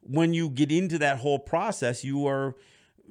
when 0.00 0.34
you 0.34 0.50
get 0.50 0.70
into 0.70 0.98
that 0.98 1.18
whole 1.18 1.38
process, 1.38 2.04
you 2.04 2.26
are 2.26 2.54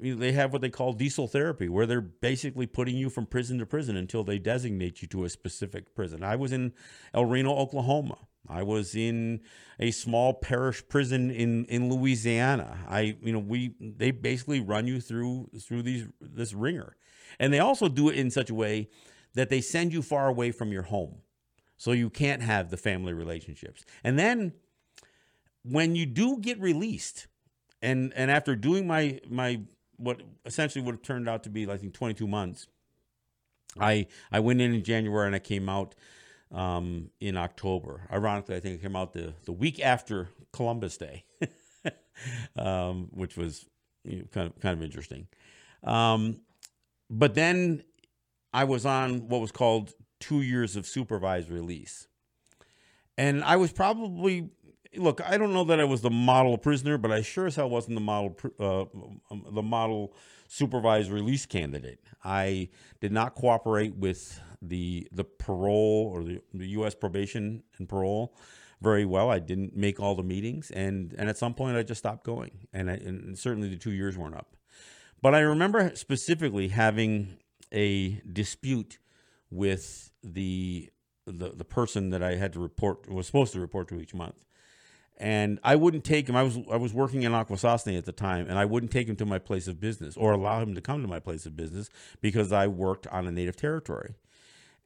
they 0.02 0.32
have 0.32 0.52
what 0.52 0.62
they 0.62 0.70
call 0.70 0.92
diesel 0.92 1.28
therapy, 1.28 1.68
where 1.68 1.86
they're 1.86 2.00
basically 2.00 2.66
putting 2.66 2.96
you 2.96 3.08
from 3.08 3.26
prison 3.26 3.58
to 3.58 3.66
prison 3.66 3.96
until 3.96 4.24
they 4.24 4.38
designate 4.38 5.00
you 5.00 5.08
to 5.08 5.24
a 5.24 5.28
specific 5.28 5.94
prison. 5.94 6.22
I 6.22 6.36
was 6.36 6.52
in 6.52 6.72
El 7.14 7.24
Reno, 7.24 7.54
Oklahoma. 7.54 8.18
I 8.48 8.64
was 8.64 8.96
in 8.96 9.40
a 9.78 9.92
small 9.92 10.34
parish 10.34 10.86
prison 10.88 11.30
in, 11.30 11.64
in 11.66 11.88
Louisiana. 11.88 12.78
I, 12.88 13.16
you 13.22 13.32
know, 13.32 13.38
we 13.38 13.74
they 13.80 14.10
basically 14.10 14.60
run 14.60 14.86
you 14.86 15.00
through 15.00 15.50
through 15.60 15.82
these 15.82 16.06
this 16.20 16.52
ringer. 16.52 16.96
And 17.38 17.52
they 17.52 17.60
also 17.60 17.88
do 17.88 18.08
it 18.08 18.16
in 18.16 18.30
such 18.30 18.50
a 18.50 18.54
way 18.54 18.88
that 19.34 19.48
they 19.48 19.60
send 19.60 19.92
you 19.92 20.02
far 20.02 20.28
away 20.28 20.50
from 20.50 20.72
your 20.72 20.82
home. 20.82 21.22
So 21.76 21.92
you 21.92 22.10
can't 22.10 22.42
have 22.42 22.70
the 22.70 22.76
family 22.76 23.12
relationships. 23.12 23.84
And 24.04 24.18
then 24.18 24.52
when 25.62 25.94
you 25.94 26.06
do 26.06 26.38
get 26.38 26.60
released, 26.60 27.28
and 27.80 28.12
and 28.14 28.30
after 28.30 28.54
doing 28.56 28.86
my 28.86 29.20
my 29.28 29.60
what 30.02 30.22
essentially 30.44 30.84
would 30.84 30.94
have 30.94 31.02
turned 31.02 31.28
out 31.28 31.42
to 31.44 31.50
be 31.50 31.70
I 31.70 31.76
think 31.76 31.94
22 31.94 32.26
months, 32.26 32.66
I 33.78 34.06
I 34.30 34.40
went 34.40 34.60
in 34.60 34.74
in 34.74 34.84
January 34.84 35.26
and 35.26 35.34
I 35.34 35.38
came 35.38 35.68
out 35.68 35.94
um, 36.50 37.10
in 37.20 37.36
October. 37.36 38.06
Ironically, 38.12 38.56
I 38.56 38.60
think 38.60 38.80
I 38.80 38.82
came 38.82 38.96
out 38.96 39.12
the 39.12 39.34
the 39.44 39.52
week 39.52 39.80
after 39.80 40.28
Columbus 40.52 40.96
Day, 40.96 41.24
um, 42.56 43.08
which 43.12 43.36
was 43.36 43.66
you 44.04 44.18
know, 44.18 44.24
kind 44.32 44.48
of 44.48 44.60
kind 44.60 44.78
of 44.78 44.82
interesting. 44.84 45.28
Um, 45.84 46.40
but 47.10 47.34
then 47.34 47.82
I 48.52 48.64
was 48.64 48.86
on 48.86 49.28
what 49.28 49.40
was 49.40 49.52
called 49.52 49.92
two 50.20 50.40
years 50.42 50.76
of 50.76 50.86
supervised 50.86 51.50
release. 51.50 52.06
And 53.18 53.44
I 53.44 53.56
was 53.56 53.72
probably, 53.72 54.50
look, 54.96 55.20
I 55.20 55.36
don't 55.36 55.52
know 55.52 55.64
that 55.64 55.80
I 55.80 55.84
was 55.84 56.00
the 56.00 56.10
model 56.10 56.58
prisoner, 56.58 56.98
but 56.98 57.10
I 57.10 57.22
sure 57.22 57.46
as 57.46 57.56
hell 57.56 57.70
wasn't 57.70 57.96
the 57.96 58.00
model, 58.00 58.36
uh, 58.60 58.82
um, 59.30 59.44
the 59.50 59.62
model 59.62 60.14
supervised 60.48 61.10
release 61.10 61.46
candidate. 61.46 62.00
I 62.24 62.68
did 63.00 63.12
not 63.12 63.34
cooperate 63.34 63.96
with 63.96 64.40
the 64.60 65.08
the 65.12 65.24
parole 65.24 66.10
or 66.14 66.22
the, 66.22 66.40
the 66.54 66.68
U.S. 66.68 66.94
probation 66.94 67.62
and 67.78 67.88
parole 67.88 68.36
very 68.80 69.04
well. 69.04 69.30
I 69.30 69.38
didn't 69.38 69.76
make 69.76 70.00
all 70.00 70.14
the 70.14 70.22
meetings, 70.22 70.70
and 70.70 71.14
and 71.18 71.28
at 71.28 71.38
some 71.38 71.54
point 71.54 71.76
I 71.76 71.82
just 71.82 72.00
stopped 72.00 72.24
going, 72.24 72.66
and, 72.72 72.90
I, 72.90 72.94
and 72.94 73.38
certainly 73.38 73.68
the 73.68 73.76
two 73.76 73.92
years 73.92 74.18
weren't 74.18 74.34
up. 74.34 74.56
But 75.20 75.34
I 75.34 75.40
remember 75.40 75.92
specifically 75.94 76.68
having 76.68 77.38
a 77.72 78.20
dispute 78.30 78.98
with 79.50 80.10
the, 80.22 80.90
the 81.26 81.50
the 81.50 81.64
person 81.64 82.10
that 82.10 82.22
I 82.22 82.36
had 82.36 82.52
to 82.54 82.60
report 82.60 83.08
was 83.08 83.26
supposed 83.26 83.52
to 83.54 83.60
report 83.60 83.88
to 83.88 84.00
each 84.00 84.14
month. 84.14 84.44
And 85.18 85.60
I 85.62 85.76
wouldn't 85.76 86.04
take 86.04 86.28
him. 86.28 86.34
I 86.34 86.42
was 86.42 86.58
I 86.70 86.76
was 86.76 86.92
working 86.92 87.22
in 87.22 87.32
Akwesasne 87.32 87.96
at 87.96 88.06
the 88.06 88.12
time, 88.12 88.48
and 88.48 88.58
I 88.58 88.64
wouldn't 88.64 88.90
take 88.90 89.08
him 89.08 89.16
to 89.16 89.26
my 89.26 89.38
place 89.38 89.68
of 89.68 89.78
business 89.78 90.16
or 90.16 90.32
allow 90.32 90.60
him 90.60 90.74
to 90.74 90.80
come 90.80 91.00
to 91.02 91.08
my 91.08 91.20
place 91.20 91.46
of 91.46 91.56
business 91.56 91.88
because 92.20 92.50
I 92.50 92.66
worked 92.66 93.06
on 93.06 93.26
a 93.26 93.30
native 93.30 93.54
territory, 93.54 94.14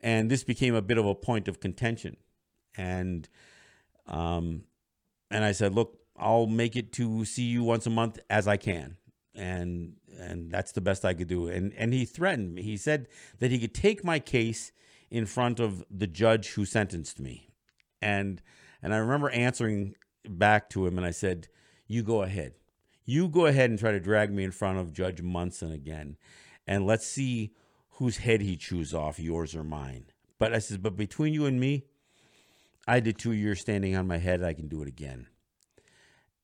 and 0.01 0.31
this 0.31 0.45
became 0.45 0.75
a 0.75 0.83
bit 0.83 0.99
of 0.99 1.07
a 1.07 1.15
point 1.15 1.49
of 1.49 1.61
contention. 1.61 2.17
And 2.77 3.29
um, 4.07 4.65
and 5.31 5.43
I 5.43 5.53
said, 5.53 5.75
look, 5.75 5.99
I'll 6.19 6.47
make 6.47 6.77
it 6.77 6.93
to 6.95 7.25
see 7.25 7.45
you 7.45 7.63
once 7.63 7.87
a 7.87 7.91
month 7.91 8.19
as 8.29 8.47
I 8.47 8.59
can 8.59 8.97
and 9.37 9.97
and 10.19 10.51
that's 10.51 10.73
the 10.73 10.81
best 10.81 11.05
I 11.05 11.15
could 11.15 11.29
do. 11.29 11.49
And 11.49 11.73
and 11.77 11.93
he 11.93 12.05
threatened 12.05 12.55
me. 12.55 12.63
He 12.63 12.77
said 12.77 13.07
that 13.39 13.51
he 13.51 13.59
could 13.59 13.75
take 13.75 14.03
my 14.03 14.19
case 14.19 14.73
in 15.11 15.27
front 15.27 15.61
of 15.61 15.85
the 15.91 16.07
judge 16.07 16.49
who 16.51 16.65
sentenced 16.65 17.21
me. 17.21 17.51
And 18.01 18.43
and 18.83 18.95
I 18.95 18.99
remember 18.99 19.31
answering 19.31 19.95
back 20.29 20.71
to 20.71 20.87
him 20.87 20.97
and 20.97 21.07
I 21.07 21.11
said, 21.11 21.49
"You 21.87 22.03
go 22.03 22.23
ahead. 22.23 22.55
You 23.05 23.29
go 23.29 23.47
ahead 23.47 23.71
and 23.71 23.79
try 23.79 23.93
to 23.93 24.01
drag 24.01 24.33
me 24.33 24.45
in 24.45 24.51
front 24.51 24.79
of 24.79 24.93
Judge 24.93 25.23
Munson 25.23 25.73
again, 25.73 26.17
and 26.67 26.87
let's 26.87 27.07
see 27.07 27.55
whose 27.91 28.19
head 28.19 28.41
he 28.41 28.57
chews 28.57 28.93
off, 28.93 29.19
yours 29.19 29.55
or 29.55 29.65
mine." 29.65 30.07
But 30.39 30.53
I 30.53 30.59
said, 30.59 30.83
"But 30.83 30.97
between 30.97 31.33
you 31.33 31.47
and 31.47 31.59
me, 31.61 31.85
I 32.87 33.01
did 33.01 33.19
two 33.19 33.33
years 33.33 33.61
standing 33.61 33.97
on 33.97 34.07
my 34.07 34.19
head. 34.19 34.43
I 34.43 34.55
can 34.55 34.69
do 34.69 34.83
it 34.83 34.89
again." 34.89 35.29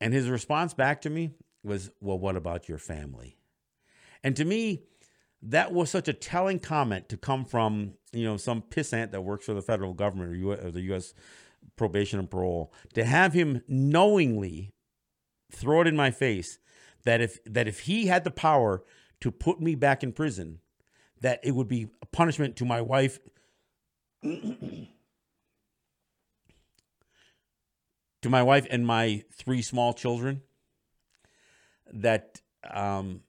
And 0.00 0.12
his 0.12 0.28
response 0.28 0.74
back 0.74 1.00
to 1.02 1.10
me 1.10 1.34
was, 1.62 1.90
"Well, 2.00 2.18
what 2.18 2.36
about 2.36 2.68
your 2.68 2.78
family?" 2.78 3.38
And 4.24 4.36
to 4.36 4.44
me, 4.44 4.84
that 5.42 5.72
was 5.72 5.90
such 5.90 6.08
a 6.08 6.12
telling 6.12 6.60
comment 6.60 7.08
to 7.08 7.16
come 7.16 7.44
from 7.44 7.94
you 8.12 8.24
know 8.24 8.36
some 8.36 8.62
pissant 8.62 9.10
that 9.10 9.22
works 9.22 9.46
for 9.46 9.54
the 9.54 9.62
federal 9.62 9.94
government 9.94 10.30
or, 10.30 10.34
US, 10.36 10.64
or 10.64 10.70
the 10.70 10.82
U.S. 10.82 11.14
probation 11.76 12.18
and 12.18 12.30
parole 12.30 12.72
to 12.94 13.04
have 13.04 13.32
him 13.32 13.62
knowingly 13.66 14.70
throw 15.50 15.80
it 15.80 15.86
in 15.86 15.96
my 15.96 16.10
face 16.10 16.58
that 17.04 17.20
if 17.20 17.42
that 17.44 17.68
if 17.68 17.80
he 17.80 18.06
had 18.06 18.24
the 18.24 18.30
power 18.30 18.82
to 19.20 19.30
put 19.30 19.60
me 19.60 19.74
back 19.74 20.02
in 20.02 20.12
prison, 20.12 20.58
that 21.20 21.40
it 21.42 21.52
would 21.52 21.68
be 21.68 21.88
a 22.00 22.06
punishment 22.06 22.56
to 22.56 22.64
my 22.64 22.80
wife. 22.80 23.18
to 24.22 24.88
my 28.30 28.42
wife 28.42 28.66
and 28.70 28.86
my 28.86 29.22
three 29.32 29.62
small 29.62 29.92
children 29.92 30.42
that 31.92 32.40
um 32.72 33.20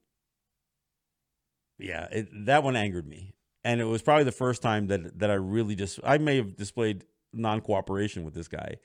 yeah 1.78 2.06
it, 2.10 2.28
that 2.46 2.62
one 2.62 2.76
angered 2.76 3.06
me 3.06 3.34
and 3.64 3.80
it 3.80 3.84
was 3.84 4.02
probably 4.02 4.24
the 4.24 4.32
first 4.32 4.62
time 4.62 4.86
that 4.86 5.18
that 5.18 5.30
i 5.30 5.34
really 5.34 5.74
just 5.74 5.98
i 6.04 6.16
may 6.16 6.36
have 6.36 6.56
displayed 6.56 7.04
non-cooperation 7.34 8.24
with 8.24 8.34
this 8.34 8.48
guy 8.48 8.76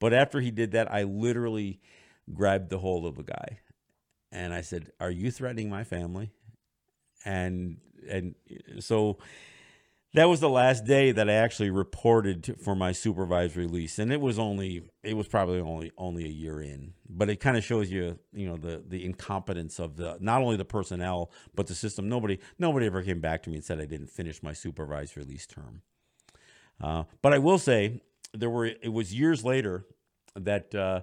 but 0.00 0.12
after 0.12 0.40
he 0.40 0.50
did 0.50 0.72
that 0.72 0.90
i 0.92 1.02
literally 1.02 1.80
grabbed 2.34 2.70
the 2.70 2.78
hold 2.78 3.06
of 3.06 3.16
the 3.16 3.22
guy 3.22 3.58
and 4.30 4.52
I 4.52 4.60
said, 4.60 4.92
"Are 5.00 5.10
you 5.10 5.30
threatening 5.30 5.70
my 5.70 5.84
family?" 5.84 6.30
And 7.24 7.78
and 8.08 8.34
so 8.80 9.18
that 10.14 10.26
was 10.26 10.40
the 10.40 10.48
last 10.48 10.84
day 10.84 11.12
that 11.12 11.28
I 11.28 11.34
actually 11.34 11.70
reported 11.70 12.56
for 12.62 12.74
my 12.74 12.92
supervised 12.92 13.56
release, 13.56 13.98
and 13.98 14.12
it 14.12 14.20
was 14.20 14.38
only 14.38 14.82
it 15.02 15.14
was 15.16 15.28
probably 15.28 15.60
only 15.60 15.92
only 15.96 16.24
a 16.24 16.28
year 16.28 16.60
in, 16.60 16.94
but 17.08 17.30
it 17.30 17.36
kind 17.36 17.56
of 17.56 17.64
shows 17.64 17.90
you 17.90 18.18
you 18.32 18.46
know 18.46 18.56
the 18.56 18.82
the 18.86 19.04
incompetence 19.04 19.78
of 19.78 19.96
the 19.96 20.18
not 20.20 20.42
only 20.42 20.56
the 20.56 20.64
personnel 20.64 21.30
but 21.54 21.66
the 21.66 21.74
system. 21.74 22.08
Nobody 22.08 22.38
nobody 22.58 22.86
ever 22.86 23.02
came 23.02 23.20
back 23.20 23.42
to 23.44 23.50
me 23.50 23.56
and 23.56 23.64
said 23.64 23.80
I 23.80 23.86
didn't 23.86 24.10
finish 24.10 24.42
my 24.42 24.52
supervised 24.52 25.16
release 25.16 25.46
term. 25.46 25.82
Uh, 26.80 27.04
but 27.22 27.32
I 27.32 27.38
will 27.38 27.58
say 27.58 28.02
there 28.32 28.50
were 28.50 28.66
it 28.66 28.92
was 28.92 29.14
years 29.14 29.44
later 29.44 29.84
that. 30.34 30.74
Uh, 30.74 31.02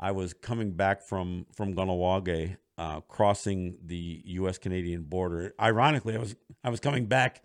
I 0.00 0.12
was 0.12 0.32
coming 0.32 0.72
back 0.72 1.02
from 1.02 1.46
from 1.54 1.74
Kahnawake, 1.74 2.56
uh, 2.76 3.00
crossing 3.00 3.78
the 3.84 4.22
U.S. 4.24 4.58
Canadian 4.58 5.02
border. 5.02 5.54
Ironically, 5.60 6.14
I 6.14 6.18
was 6.18 6.36
I 6.62 6.70
was 6.70 6.80
coming 6.80 7.06
back 7.06 7.42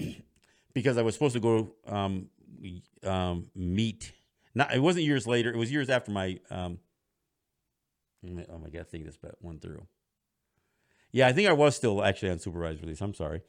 because 0.74 0.96
I 0.98 1.02
was 1.02 1.14
supposed 1.14 1.34
to 1.34 1.40
go 1.40 1.72
um, 1.86 2.28
um, 3.04 3.48
meet. 3.54 4.12
Not 4.54 4.74
it 4.74 4.80
wasn't 4.80 5.04
years 5.04 5.26
later. 5.26 5.50
It 5.50 5.56
was 5.56 5.72
years 5.72 5.90
after 5.90 6.12
my. 6.12 6.38
Um, 6.50 6.78
oh 8.24 8.58
my 8.58 8.68
god! 8.68 8.80
I 8.80 8.84
think 8.84 9.06
this 9.06 9.18
went 9.40 9.62
through. 9.62 9.86
Yeah, 11.12 11.26
I 11.26 11.32
think 11.32 11.48
I 11.48 11.52
was 11.52 11.74
still 11.74 12.04
actually 12.04 12.30
on 12.30 12.38
supervised 12.38 12.80
release. 12.82 13.00
I'm 13.00 13.14
sorry, 13.14 13.42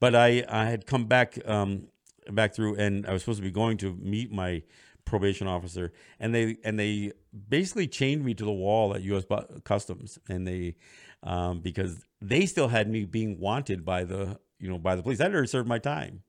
but 0.00 0.16
I 0.16 0.44
I 0.48 0.64
had 0.64 0.84
come 0.84 1.04
back 1.04 1.38
um, 1.48 1.86
back 2.30 2.54
through, 2.54 2.76
and 2.76 3.06
I 3.06 3.12
was 3.12 3.22
supposed 3.22 3.38
to 3.38 3.42
be 3.42 3.50
going 3.50 3.76
to 3.78 3.94
meet 3.94 4.32
my 4.32 4.62
probation 5.04 5.46
officer, 5.46 5.92
and 6.18 6.34
they 6.34 6.56
and 6.64 6.78
they 6.78 7.12
basically 7.48 7.86
chained 7.86 8.24
me 8.24 8.34
to 8.34 8.44
the 8.44 8.52
wall 8.52 8.94
at 8.94 9.02
U.S. 9.02 9.24
Customs, 9.64 10.18
and 10.28 10.46
they 10.46 10.76
um, 11.22 11.60
because 11.60 12.04
they 12.20 12.46
still 12.46 12.68
had 12.68 12.88
me 12.88 13.04
being 13.04 13.38
wanted 13.38 13.84
by 13.84 14.04
the 14.04 14.38
you 14.58 14.68
know 14.68 14.78
by 14.78 14.96
the 14.96 15.02
police. 15.02 15.20
I'd 15.20 15.32
already 15.32 15.48
served 15.48 15.68
my 15.68 15.78
time, 15.78 16.22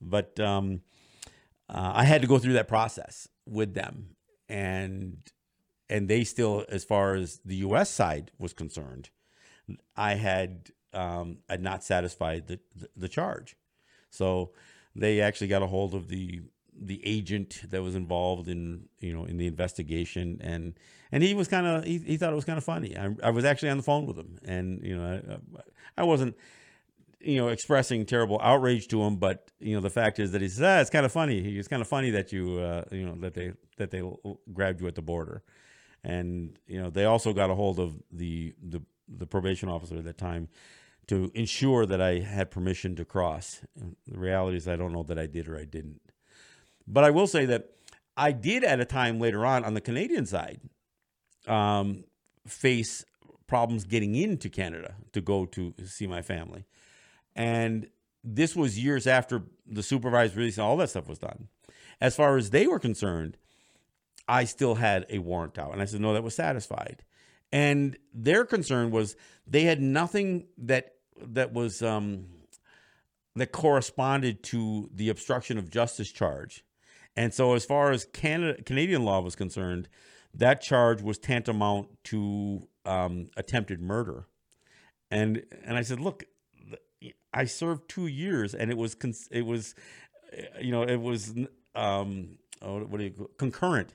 but 0.00 0.38
um, 0.40 0.82
uh, 1.68 1.92
I 1.94 2.04
had 2.04 2.22
to 2.22 2.28
go 2.28 2.38
through 2.38 2.54
that 2.54 2.68
process 2.68 3.28
with 3.46 3.74
them, 3.74 4.16
and 4.48 5.18
and 5.88 6.08
they 6.08 6.24
still, 6.24 6.64
as 6.68 6.84
far 6.84 7.14
as 7.14 7.40
the 7.44 7.56
U.S. 7.56 7.90
side 7.90 8.32
was 8.38 8.52
concerned, 8.52 9.10
I 9.96 10.14
had 10.14 10.70
um, 10.92 11.38
had 11.48 11.62
not 11.62 11.84
satisfied 11.84 12.48
the, 12.48 12.60
the, 12.74 12.88
the 12.96 13.08
charge, 13.08 13.56
so 14.10 14.52
they 14.96 15.20
actually 15.20 15.48
got 15.48 15.62
a 15.62 15.66
hold 15.66 15.94
of 15.94 16.08
the 16.08 16.42
the 16.78 17.00
agent 17.06 17.62
that 17.70 17.82
was 17.82 17.94
involved 17.94 18.48
in 18.48 18.88
you 19.00 19.12
know 19.12 19.24
in 19.24 19.36
the 19.36 19.46
investigation. 19.46 20.40
And 20.42 20.74
and 21.12 21.22
he 21.22 21.34
was 21.34 21.48
kind 21.48 21.66
of 21.66 21.84
he, 21.84 21.98
he 21.98 22.16
thought 22.16 22.32
it 22.32 22.36
was 22.36 22.44
kind 22.44 22.58
of 22.58 22.64
funny. 22.64 22.96
I, 22.96 23.14
I 23.22 23.30
was 23.30 23.44
actually 23.44 23.70
on 23.70 23.76
the 23.76 23.82
phone 23.82 24.06
with 24.06 24.16
him. 24.16 24.38
And 24.44 24.82
you 24.82 24.96
know 24.96 25.38
I, 25.96 26.00
I 26.02 26.04
wasn't 26.04 26.36
you 27.20 27.36
know 27.36 27.48
expressing 27.48 28.04
terrible 28.04 28.38
outrage 28.42 28.88
to 28.88 29.02
him 29.02 29.16
but 29.16 29.50
you 29.58 29.74
know 29.74 29.80
the 29.80 29.90
fact 29.90 30.18
is 30.18 30.32
that 30.32 30.42
he 30.42 30.48
says 30.48 30.62
ah, 30.62 30.80
it's 30.80 30.90
kind 30.90 31.06
of 31.06 31.12
funny. 31.12 31.38
It's 31.58 31.68
kind 31.68 31.82
of 31.82 31.88
funny 31.88 32.10
that 32.10 32.32
you 32.32 32.58
uh, 32.58 32.84
you 32.90 33.06
know 33.06 33.16
that 33.20 33.34
they 33.34 33.52
that 33.76 33.90
they 33.90 34.02
grabbed 34.52 34.80
you 34.80 34.86
at 34.86 34.94
the 34.94 35.02
border. 35.02 35.42
And 36.04 36.58
you 36.66 36.80
know 36.80 36.90
they 36.90 37.04
also 37.04 37.32
got 37.32 37.50
a 37.50 37.54
hold 37.54 37.80
of 37.80 38.00
the 38.12 38.54
the 38.62 38.82
the 39.08 39.26
probation 39.26 39.68
officer 39.68 39.96
at 39.96 40.04
that 40.04 40.18
time 40.18 40.48
to 41.08 41.30
ensure 41.34 41.86
that 41.86 42.00
I 42.00 42.18
had 42.18 42.50
permission 42.50 42.96
to 42.96 43.04
cross. 43.04 43.60
And 43.78 43.96
the 44.06 44.18
reality 44.18 44.56
is 44.56 44.66
I 44.66 44.76
don't 44.76 44.92
know 44.92 45.04
that 45.04 45.18
I 45.18 45.26
did 45.26 45.48
or 45.48 45.56
I 45.56 45.64
didn't. 45.64 46.00
But 46.86 47.04
I 47.04 47.10
will 47.10 47.26
say 47.26 47.44
that 47.46 47.70
I 48.16 48.32
did 48.32 48.64
at 48.64 48.80
a 48.80 48.84
time 48.84 49.20
later 49.20 49.44
on 49.44 49.64
on 49.64 49.74
the 49.74 49.80
Canadian 49.80 50.26
side 50.26 50.60
um, 51.46 52.04
face 52.46 53.04
problems 53.46 53.84
getting 53.84 54.14
into 54.14 54.48
Canada 54.48 54.96
to 55.12 55.20
go 55.20 55.46
to 55.46 55.74
see 55.84 56.06
my 56.06 56.22
family. 56.22 56.64
And 57.34 57.88
this 58.24 58.56
was 58.56 58.82
years 58.82 59.06
after 59.06 59.42
the 59.66 59.82
supervised 59.82 60.36
release 60.36 60.58
and 60.58 60.66
all 60.66 60.76
that 60.78 60.90
stuff 60.90 61.08
was 61.08 61.18
done. 61.18 61.48
As 62.00 62.16
far 62.16 62.36
as 62.36 62.50
they 62.50 62.66
were 62.66 62.80
concerned, 62.80 63.36
I 64.28 64.44
still 64.44 64.74
had 64.76 65.06
a 65.08 65.18
warrant 65.18 65.58
out. 65.58 65.72
And 65.72 65.80
I 65.80 65.84
said, 65.84 66.00
no, 66.00 66.12
that 66.14 66.24
was 66.24 66.34
satisfied. 66.34 67.04
And 67.52 67.96
their 68.12 68.44
concern 68.44 68.90
was 68.90 69.16
they 69.46 69.62
had 69.62 69.80
nothing 69.80 70.46
that 70.58 70.95
that 71.34 71.52
was 71.52 71.82
um, 71.82 72.26
that 73.34 73.52
corresponded 73.52 74.42
to 74.44 74.90
the 74.94 75.08
obstruction 75.08 75.58
of 75.58 75.70
justice 75.70 76.10
charge 76.10 76.64
and 77.16 77.32
so, 77.32 77.54
as 77.54 77.64
far 77.64 77.92
as 77.92 78.04
Canada, 78.04 78.62
Canadian 78.62 79.04
law 79.04 79.20
was 79.20 79.34
concerned, 79.34 79.88
that 80.34 80.60
charge 80.60 81.00
was 81.00 81.18
tantamount 81.18 81.88
to 82.04 82.68
um, 82.84 83.28
attempted 83.36 83.80
murder. 83.80 84.26
And 85.10 85.42
and 85.64 85.78
I 85.78 85.82
said, 85.82 85.98
look, 85.98 86.24
I 87.32 87.46
served 87.46 87.88
two 87.88 88.06
years, 88.06 88.54
and 88.54 88.70
it 88.70 88.76
was 88.76 88.96
it 89.30 89.46
was, 89.46 89.74
you 90.60 90.72
know, 90.72 90.82
it 90.82 91.00
was 91.00 91.34
um, 91.74 92.38
oh, 92.60 92.80
what 92.80 92.98
do 92.98 93.04
you 93.04 93.30
concurrent. 93.38 93.94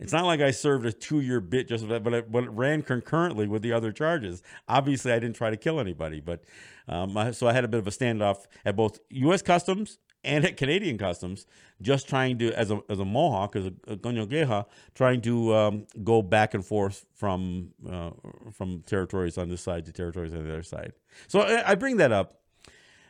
It's 0.00 0.12
not 0.12 0.24
like 0.24 0.40
I 0.40 0.50
served 0.50 0.86
a 0.86 0.92
two 0.92 1.20
year 1.20 1.40
bit 1.40 1.68
just 1.68 1.86
that, 1.88 2.02
but 2.02 2.14
it, 2.14 2.32
but 2.32 2.44
it 2.44 2.50
ran 2.50 2.82
concurrently 2.82 3.46
with 3.46 3.62
the 3.62 3.72
other 3.72 3.92
charges. 3.92 4.42
Obviously, 4.66 5.12
I 5.12 5.18
didn't 5.18 5.36
try 5.36 5.50
to 5.50 5.56
kill 5.56 5.78
anybody, 5.78 6.20
but 6.20 6.42
um, 6.88 7.16
I, 7.16 7.30
so 7.32 7.46
I 7.46 7.52
had 7.52 7.64
a 7.64 7.68
bit 7.68 7.78
of 7.78 7.86
a 7.86 7.90
standoff 7.90 8.46
at 8.64 8.76
both 8.76 8.98
U.S. 9.10 9.42
Customs 9.42 9.98
and 10.24 10.44
at 10.44 10.56
Canadian 10.56 10.98
Customs, 10.98 11.46
just 11.80 12.08
trying 12.08 12.38
to, 12.38 12.52
as 12.52 12.70
a, 12.70 12.80
as 12.88 12.98
a 12.98 13.04
Mohawk, 13.04 13.56
as 13.56 13.66
a, 13.66 13.72
a 13.86 13.96
Kahnawake, 13.96 14.66
trying 14.94 15.20
to 15.22 15.54
um, 15.54 15.86
go 16.02 16.22
back 16.22 16.54
and 16.54 16.64
forth 16.64 17.06
from 17.14 17.70
uh, 17.88 18.10
from 18.52 18.82
territories 18.82 19.38
on 19.38 19.48
this 19.48 19.60
side 19.60 19.84
to 19.86 19.92
territories 19.92 20.34
on 20.34 20.44
the 20.44 20.52
other 20.52 20.62
side. 20.62 20.92
So 21.28 21.40
I, 21.40 21.72
I 21.72 21.74
bring 21.74 21.98
that 21.98 22.12
up 22.12 22.40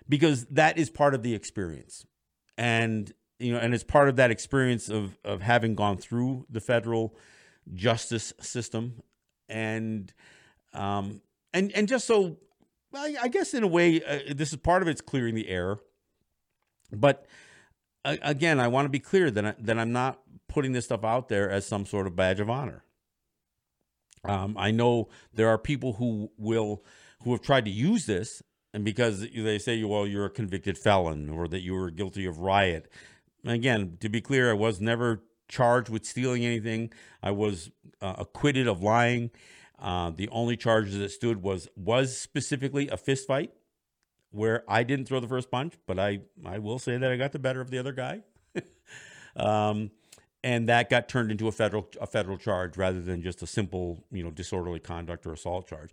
because 0.08 0.44
that 0.46 0.78
is 0.78 0.90
part 0.90 1.14
of 1.14 1.22
the 1.22 1.34
experience, 1.34 2.04
and 2.58 3.12
you 3.40 3.52
know, 3.52 3.58
and 3.58 3.74
it's 3.74 3.84
part 3.84 4.08
of 4.08 4.16
that 4.16 4.30
experience 4.30 4.88
of 4.88 5.18
of 5.24 5.42
having 5.42 5.74
gone 5.74 5.96
through 5.96 6.46
the 6.50 6.60
federal 6.60 7.16
justice 7.74 8.32
system, 8.40 9.02
and 9.48 10.12
um, 10.72 11.22
and 11.52 11.72
and 11.72 11.88
just 11.88 12.06
so 12.06 12.36
I, 12.94 13.16
I 13.22 13.28
guess 13.28 13.54
in 13.54 13.62
a 13.62 13.68
way, 13.68 14.02
uh, 14.02 14.34
this 14.34 14.50
is 14.50 14.56
part 14.56 14.82
of 14.82 14.88
it's 14.88 15.00
clearing 15.00 15.34
the 15.34 15.48
air 15.48 15.78
but 16.92 17.26
uh, 18.04 18.16
again, 18.22 18.58
I 18.60 18.68
want 18.68 18.86
to 18.86 18.90
be 18.90 18.98
clear 18.98 19.30
that 19.30 19.44
I, 19.44 19.54
that 19.58 19.78
I'm 19.78 19.92
not 19.92 20.20
putting 20.48 20.72
this 20.72 20.86
stuff 20.86 21.04
out 21.04 21.28
there 21.28 21.50
as 21.50 21.66
some 21.66 21.86
sort 21.86 22.06
of 22.06 22.16
badge 22.16 22.40
of 22.40 22.50
honor. 22.50 22.84
Um, 24.24 24.56
I 24.58 24.70
know 24.70 25.08
there 25.32 25.48
are 25.48 25.58
people 25.58 25.94
who 25.94 26.30
will 26.36 26.84
who 27.22 27.32
have 27.32 27.40
tried 27.40 27.64
to 27.66 27.70
use 27.70 28.06
this, 28.06 28.42
and 28.74 28.84
because 28.84 29.20
they 29.20 29.58
say, 29.58 29.82
"Well, 29.84 30.06
you're 30.06 30.26
a 30.26 30.30
convicted 30.30 30.76
felon," 30.76 31.30
or 31.30 31.48
that 31.48 31.60
you 31.60 31.74
were 31.74 31.90
guilty 31.90 32.26
of 32.26 32.38
riot. 32.38 32.90
Again, 33.44 33.96
to 34.00 34.08
be 34.08 34.20
clear, 34.20 34.50
I 34.50 34.54
was 34.54 34.80
never 34.80 35.22
charged 35.48 35.88
with 35.88 36.04
stealing 36.04 36.44
anything. 36.44 36.92
I 37.22 37.30
was 37.30 37.70
uh, 38.00 38.14
acquitted 38.18 38.68
of 38.68 38.82
lying. 38.82 39.30
Uh, 39.78 40.10
the 40.14 40.28
only 40.28 40.56
charges 40.56 40.98
that 40.98 41.10
stood 41.10 41.42
was 41.42 41.68
was 41.74 42.16
specifically 42.16 42.88
a 42.88 42.96
fist 42.96 43.26
fight 43.26 43.52
where 44.30 44.62
I 44.68 44.82
didn't 44.82 45.06
throw 45.06 45.20
the 45.20 45.28
first 45.28 45.50
punch, 45.50 45.74
but 45.86 45.98
I 45.98 46.20
I 46.44 46.58
will 46.58 46.78
say 46.78 46.96
that 46.96 47.10
I 47.10 47.16
got 47.16 47.32
the 47.32 47.38
better 47.38 47.60
of 47.60 47.70
the 47.70 47.78
other 47.78 47.92
guy. 47.92 48.22
um, 49.36 49.90
and 50.42 50.68
that 50.68 50.88
got 50.88 51.08
turned 51.08 51.30
into 51.30 51.48
a 51.48 51.52
federal 51.52 51.88
a 52.00 52.06
federal 52.06 52.36
charge 52.36 52.76
rather 52.76 53.00
than 53.00 53.22
just 53.22 53.42
a 53.42 53.46
simple 53.46 54.04
you 54.10 54.22
know 54.22 54.30
disorderly 54.30 54.80
conduct 54.80 55.26
or 55.26 55.32
assault 55.32 55.66
charge. 55.68 55.90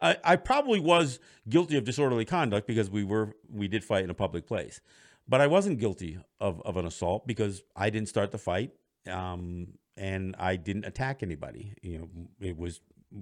I, 0.00 0.16
I 0.22 0.36
probably 0.36 0.80
was 0.80 1.18
guilty 1.48 1.76
of 1.76 1.84
disorderly 1.84 2.24
conduct 2.24 2.66
because 2.66 2.90
we 2.90 3.04
were 3.04 3.34
we 3.50 3.68
did 3.68 3.84
fight 3.84 4.04
in 4.04 4.10
a 4.10 4.14
public 4.14 4.46
place, 4.46 4.80
but 5.28 5.40
I 5.40 5.46
wasn't 5.46 5.78
guilty 5.78 6.18
of, 6.40 6.60
of 6.64 6.76
an 6.76 6.86
assault 6.86 7.26
because 7.26 7.62
I 7.76 7.90
didn't 7.90 8.08
start 8.08 8.30
the 8.30 8.38
fight 8.38 8.72
um, 9.10 9.68
and 9.96 10.34
I 10.38 10.56
didn't 10.56 10.84
attack 10.84 11.22
anybody. 11.22 11.74
You 11.82 11.98
know, 11.98 12.08
it 12.40 12.56
was 12.56 12.80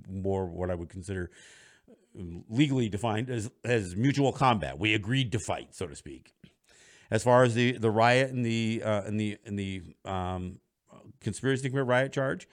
more 0.08 0.46
what 0.46 0.70
I 0.70 0.74
would 0.74 0.88
consider 0.88 1.30
legally 2.48 2.88
defined 2.88 3.30
as 3.30 3.50
as 3.64 3.96
mutual 3.96 4.32
combat. 4.32 4.78
We 4.78 4.94
agreed 4.94 5.32
to 5.32 5.38
fight, 5.38 5.74
so 5.74 5.86
to 5.86 5.96
speak. 5.96 6.34
As 7.10 7.22
far 7.22 7.44
as 7.44 7.54
the 7.54 7.72
the 7.72 7.90
riot 7.90 8.30
and 8.30 8.44
the 8.44 8.82
uh, 8.84 9.02
and 9.02 9.18
the 9.18 9.38
and 9.44 9.58
the 9.58 9.82
um, 10.04 10.58
conspiracy 11.20 11.62
to 11.62 11.70
commit 11.70 11.86
riot 11.86 12.12
charge, 12.12 12.48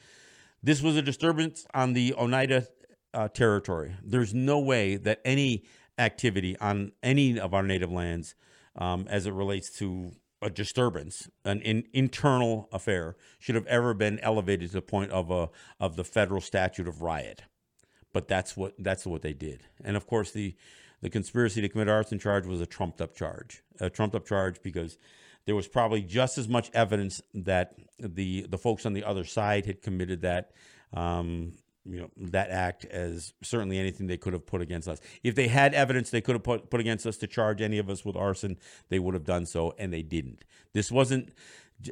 this 0.62 0.82
was 0.82 0.96
a 0.96 1.02
disturbance 1.02 1.66
on 1.74 1.94
the 1.94 2.14
Oneida 2.16 2.68
uh, 3.14 3.28
territory. 3.30 3.96
There's 4.04 4.34
no 4.34 4.60
way 4.60 4.98
that 4.98 5.22
any 5.26 5.64
activity 5.98 6.58
on 6.60 6.92
any 7.04 7.40
of 7.40 7.54
our 7.54 7.64
native 7.64 7.92
lands, 7.92 8.36
um, 8.76 9.08
as 9.10 9.26
it 9.26 9.34
relates 9.34 9.70
to 9.78 10.12
a 10.42 10.50
disturbance, 10.50 11.30
an 11.44 11.62
in, 11.62 11.84
internal 11.94 12.70
affair, 12.72 13.16
should 13.40 13.56
have 13.56 13.68
ever 13.68 13.94
been 13.94 14.20
elevated 14.20 14.70
to 14.70 14.74
the 14.76 14.82
point 14.82 15.12
of 15.12 15.30
a 15.30 15.50
of 15.80 15.96
the 15.96 16.04
federal 16.04 16.42
statute 16.42 16.88
of 16.88 17.02
riot 17.02 17.44
but 18.14 18.28
that's 18.28 18.58
what 18.58 18.74
that's 18.80 19.06
what 19.06 19.22
they 19.22 19.34
did. 19.34 19.64
And 19.84 19.96
of 19.96 20.08
course, 20.08 20.32
the 20.32 20.56
the 21.02 21.10
conspiracy 21.10 21.62
to 21.62 21.70
commit 21.70 21.88
arson 21.88 22.20
charge 22.20 22.46
was 22.46 22.62
a 22.62 22.66
trumped 22.66 23.02
up 23.02 23.16
charge, 23.16 23.64
a 23.80 23.90
trumped 23.90 24.16
up 24.16 24.26
charge 24.26 24.62
because 24.62 24.98
there 25.46 25.56
was 25.56 25.68
probably 25.68 26.02
just 26.02 26.38
as 26.38 26.48
much 26.48 26.70
evidence 26.74 27.22
that 27.34 27.76
the 28.00 28.46
the 28.50 28.58
folks 28.58 28.86
on 28.86 28.94
the 28.94 29.04
other 29.04 29.24
side 29.24 29.66
had 29.66 29.82
committed 29.82 30.22
that. 30.22 30.52
Um, 30.94 31.54
you 31.86 32.00
know 32.00 32.10
that 32.18 32.50
act 32.50 32.86
as 32.86 33.34
certainly 33.42 33.78
anything 33.78 34.08
they 34.08 34.18
could 34.18 34.34
have 34.34 34.46
put 34.46 34.62
against 34.62 34.88
us. 34.88 35.00
If 35.24 35.36
they 35.36 35.48
had 35.48 35.74
evidence 35.74 36.10
they 36.10 36.22
could 36.22 36.36
have 36.36 36.44
put, 36.44 36.70
put 36.70 36.80
against 36.80 37.06
us 37.06 37.18
to 37.18 37.28
charge 37.28 37.62
any 37.62 37.78
of 37.78 37.90
us 37.90 38.04
with 38.06 38.16
arson, 38.16 38.58
they 38.90 39.00
would 39.00 39.14
have 39.14 39.26
done 39.26 39.46
so, 39.46 39.74
and 39.78 39.94
they 39.94 40.02
didn't. 40.02 40.44
This 40.74 40.92
wasn't. 40.92 41.34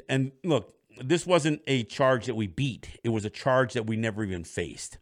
And 0.08 0.32
look, 0.44 0.74
this 1.02 1.26
wasn't 1.26 1.62
a 1.66 1.84
charge 1.84 2.26
that 2.26 2.34
we 2.34 2.46
beat. 2.46 3.00
It 3.02 3.10
was 3.10 3.24
a 3.24 3.30
charge 3.30 3.72
that 3.72 3.86
we 3.86 3.96
never 3.96 4.22
even 4.24 4.44
faced. 4.44 4.98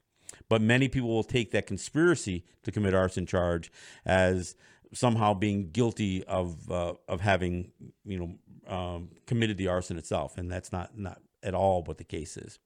But 0.49 0.63
many 0.63 0.89
people 0.89 1.09
will 1.09 1.25
take 1.25 1.51
that 1.53 1.67
conspiracy 1.67 2.45
to 2.63 2.71
commit 2.71 2.95
arson 2.95 3.27
charge 3.27 3.73
as 4.05 4.55
somehow 4.93 5.35
being 5.35 5.71
guilty 5.71 6.25
of 6.25 6.71
uh, 6.71 6.95
of 7.09 7.21
having 7.21 7.73
you 8.05 8.19
know 8.19 8.75
um, 8.75 9.11
committed 9.27 9.57
the 9.57 9.69
arson 9.69 9.99
itself, 9.99 10.39
and 10.39 10.51
that's 10.51 10.73
not 10.73 10.97
not 10.97 11.21
at 11.43 11.55
all 11.55 11.83
what 11.83 11.99
the 11.99 12.05
case 12.05 12.37
is. 12.37 12.59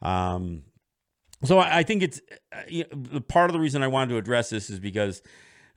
Um, 0.00 0.64
so 1.44 1.58
I, 1.58 1.82
think 1.82 2.02
it's 2.02 2.20
uh, 2.52 3.20
part 3.28 3.50
of 3.50 3.54
the 3.54 3.60
reason 3.60 3.82
I 3.82 3.88
wanted 3.88 4.10
to 4.10 4.18
address 4.18 4.50
this 4.50 4.70
is 4.70 4.78
because 4.78 5.22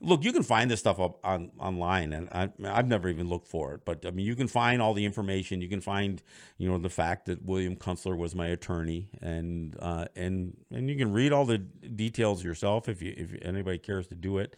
look, 0.00 0.24
you 0.24 0.32
can 0.32 0.42
find 0.42 0.70
this 0.70 0.80
stuff 0.80 1.00
up 1.00 1.18
on 1.24 1.50
online, 1.58 2.12
and 2.12 2.28
I, 2.30 2.50
have 2.62 2.86
never 2.86 3.08
even 3.08 3.28
looked 3.28 3.48
for 3.48 3.74
it. 3.74 3.84
But 3.84 4.04
I 4.06 4.10
mean, 4.10 4.26
you 4.26 4.36
can 4.36 4.48
find 4.48 4.82
all 4.82 4.94
the 4.94 5.04
information. 5.04 5.60
You 5.60 5.68
can 5.68 5.80
find, 5.80 6.22
you 6.58 6.68
know, 6.68 6.78
the 6.78 6.90
fact 6.90 7.26
that 7.26 7.44
William 7.44 7.76
Kunstler 7.76 8.16
was 8.16 8.34
my 8.34 8.48
attorney, 8.48 9.08
and 9.20 9.76
uh, 9.80 10.06
and 10.14 10.56
and 10.70 10.88
you 10.88 10.96
can 10.96 11.12
read 11.12 11.32
all 11.32 11.44
the 11.44 11.58
details 11.58 12.44
yourself 12.44 12.88
if 12.88 13.02
you 13.02 13.14
if 13.16 13.34
anybody 13.42 13.78
cares 13.78 14.06
to 14.08 14.14
do 14.14 14.38
it. 14.38 14.56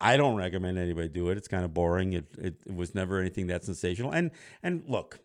I 0.00 0.16
don't 0.16 0.36
recommend 0.36 0.78
anybody 0.78 1.08
do 1.08 1.28
it. 1.30 1.38
It's 1.38 1.48
kind 1.48 1.64
of 1.64 1.74
boring. 1.74 2.12
It, 2.12 2.26
it, 2.38 2.54
it 2.64 2.74
was 2.74 2.94
never 2.94 3.18
anything 3.18 3.48
that 3.48 3.64
sensational. 3.64 4.12
And 4.12 4.30
and 4.62 4.84
look, 4.86 5.20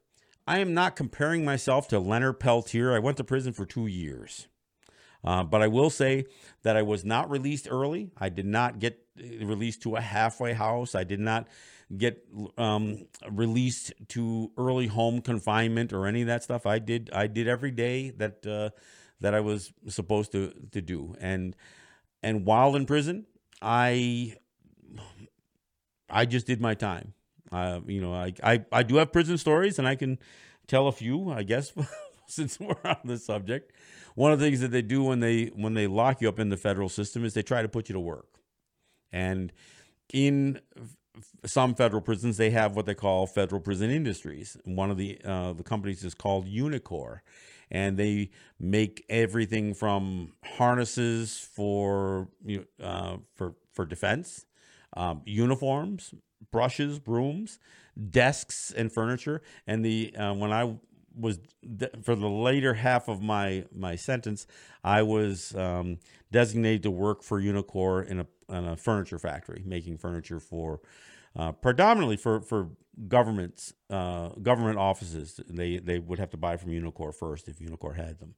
I 0.47 0.59
am 0.59 0.73
not 0.73 0.95
comparing 0.95 1.45
myself 1.45 1.87
to 1.89 1.99
Leonard 1.99 2.39
Peltier. 2.39 2.93
I 2.93 2.99
went 2.99 3.17
to 3.17 3.23
prison 3.23 3.53
for 3.53 3.65
two 3.65 3.87
years. 3.87 4.47
Uh, 5.23 5.43
but 5.43 5.61
I 5.61 5.67
will 5.67 5.89
say 5.89 6.25
that 6.63 6.75
I 6.75 6.81
was 6.81 7.05
not 7.05 7.29
released 7.29 7.67
early. 7.69 8.11
I 8.17 8.29
did 8.29 8.45
not 8.45 8.79
get 8.79 8.99
released 9.17 9.81
to 9.83 9.95
a 9.95 10.01
halfway 10.01 10.53
house. 10.53 10.95
I 10.95 11.03
did 11.03 11.19
not 11.19 11.47
get 11.95 12.25
um, 12.57 13.05
released 13.29 13.93
to 14.09 14.51
early 14.57 14.87
home 14.87 15.21
confinement 15.21 15.93
or 15.93 16.07
any 16.07 16.21
of 16.21 16.27
that 16.27 16.43
stuff. 16.43 16.65
I 16.65 16.79
did 16.79 17.09
I 17.13 17.27
did 17.27 17.47
every 17.47 17.71
day 17.71 18.09
that 18.11 18.45
uh, 18.45 18.69
that 19.21 19.33
I 19.33 19.39
was 19.39 19.71
supposed 19.87 20.31
to 20.33 20.53
to 20.71 20.81
do. 20.81 21.15
And 21.19 21.55
and 22.21 22.45
while 22.45 22.75
in 22.75 22.85
prison, 22.85 23.25
I 23.61 24.35
I 26.09 26.25
just 26.25 26.47
did 26.47 26.61
my 26.61 26.73
time. 26.73 27.13
Uh, 27.51 27.81
you 27.85 28.01
know, 28.01 28.13
I, 28.13 28.33
I 28.43 28.65
I 28.71 28.83
do 28.83 28.95
have 28.95 29.11
prison 29.11 29.37
stories, 29.37 29.77
and 29.79 29.87
I 29.87 29.95
can 29.95 30.19
tell 30.67 30.87
a 30.87 30.91
few, 30.91 31.29
I 31.31 31.43
guess, 31.43 31.71
since 32.27 32.59
we're 32.59 32.75
on 32.83 32.97
the 33.05 33.17
subject. 33.17 33.71
One 34.15 34.31
of 34.31 34.39
the 34.39 34.45
things 34.45 34.61
that 34.61 34.71
they 34.71 34.81
do 34.81 35.03
when 35.03 35.19
they 35.19 35.45
when 35.55 35.73
they 35.73 35.87
lock 35.87 36.21
you 36.21 36.29
up 36.29 36.39
in 36.39 36.49
the 36.49 36.57
federal 36.57 36.89
system 36.89 37.25
is 37.25 37.33
they 37.33 37.41
try 37.41 37.61
to 37.61 37.69
put 37.69 37.89
you 37.89 37.93
to 37.93 37.99
work. 37.99 38.39
And 39.11 39.51
in 40.13 40.59
some 41.45 41.75
federal 41.75 42.01
prisons, 42.01 42.37
they 42.37 42.49
have 42.51 42.75
what 42.75 42.85
they 42.85 42.95
call 42.95 43.27
federal 43.27 43.61
prison 43.61 43.89
industries. 43.89 44.57
One 44.65 44.89
of 44.91 44.97
the 44.97 45.19
uh, 45.23 45.53
the 45.53 45.63
companies 45.63 46.03
is 46.03 46.13
called 46.13 46.47
Unicor, 46.47 47.19
and 47.69 47.97
they 47.97 48.31
make 48.59 49.05
everything 49.09 49.73
from 49.73 50.33
harnesses 50.43 51.37
for 51.53 52.29
uh, 52.81 53.17
for 53.35 53.55
for 53.71 53.85
defense, 53.85 54.45
um, 54.95 55.21
uniforms, 55.25 56.13
brushes, 56.51 56.99
brooms, 56.99 57.59
desks, 58.09 58.71
and 58.75 58.91
furniture. 58.91 59.41
And 59.67 59.83
the 59.83 60.15
uh, 60.15 60.33
when 60.33 60.51
I 60.51 60.75
was 61.17 61.39
for 62.01 62.15
the 62.15 62.29
later 62.29 62.73
half 62.75 63.07
of 63.07 63.21
my 63.21 63.65
my 63.73 63.95
sentence, 63.95 64.47
I 64.83 65.01
was 65.01 65.55
um, 65.55 65.99
designated 66.31 66.83
to 66.83 66.91
work 66.91 67.23
for 67.23 67.41
Unicor 67.41 68.07
in 68.07 68.21
a, 68.21 68.27
in 68.49 68.67
a 68.67 68.77
furniture 68.77 69.19
factory, 69.19 69.63
making 69.65 69.97
furniture 69.97 70.39
for 70.39 70.81
uh, 71.35 71.51
predominantly 71.51 72.17
for 72.17 72.41
for 72.41 72.69
governments 73.07 73.73
uh, 73.89 74.29
government 74.41 74.77
offices. 74.77 75.39
They 75.47 75.77
they 75.77 75.99
would 75.99 76.19
have 76.19 76.31
to 76.31 76.37
buy 76.37 76.57
from 76.57 76.71
Unicor 76.71 77.13
first 77.13 77.47
if 77.47 77.59
Unicor 77.59 77.95
had 77.95 78.19
them, 78.19 78.35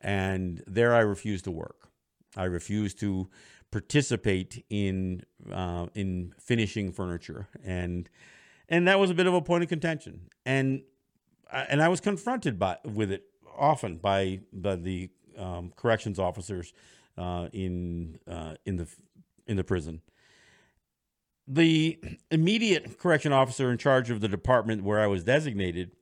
and 0.00 0.62
there 0.66 0.94
I 0.94 1.00
refused 1.00 1.44
to 1.44 1.50
work. 1.50 1.88
I 2.36 2.44
refused 2.44 2.98
to 3.00 3.28
participate 3.74 4.64
in 4.70 5.22
uh, 5.52 5.86
in 5.94 6.32
finishing 6.38 6.92
furniture 6.92 7.48
and 7.64 8.08
and 8.68 8.86
that 8.86 9.00
was 9.00 9.10
a 9.10 9.14
bit 9.14 9.26
of 9.26 9.34
a 9.34 9.42
point 9.42 9.64
of 9.64 9.68
contention 9.68 10.28
and 10.46 10.82
and 11.68 11.82
I 11.82 11.88
was 11.88 12.00
confronted 12.00 12.58
by 12.58 12.78
with 12.84 13.10
it 13.12 13.24
often 13.56 13.96
by 13.96 14.40
by 14.52 14.76
the 14.76 15.10
um, 15.38 15.72
corrections 15.76 16.18
officers 16.18 16.72
uh, 17.16 17.48
in 17.52 18.18
uh, 18.28 18.54
in 18.64 18.76
the 18.76 18.88
in 19.46 19.56
the 19.56 19.64
prison. 19.64 20.02
The 21.46 21.98
immediate 22.30 22.98
correction 22.98 23.32
officer 23.32 23.70
in 23.70 23.76
charge 23.78 24.10
of 24.10 24.20
the 24.20 24.28
department 24.28 24.82
where 24.82 25.00
I 25.00 25.06
was 25.06 25.24
designated, 25.24 25.92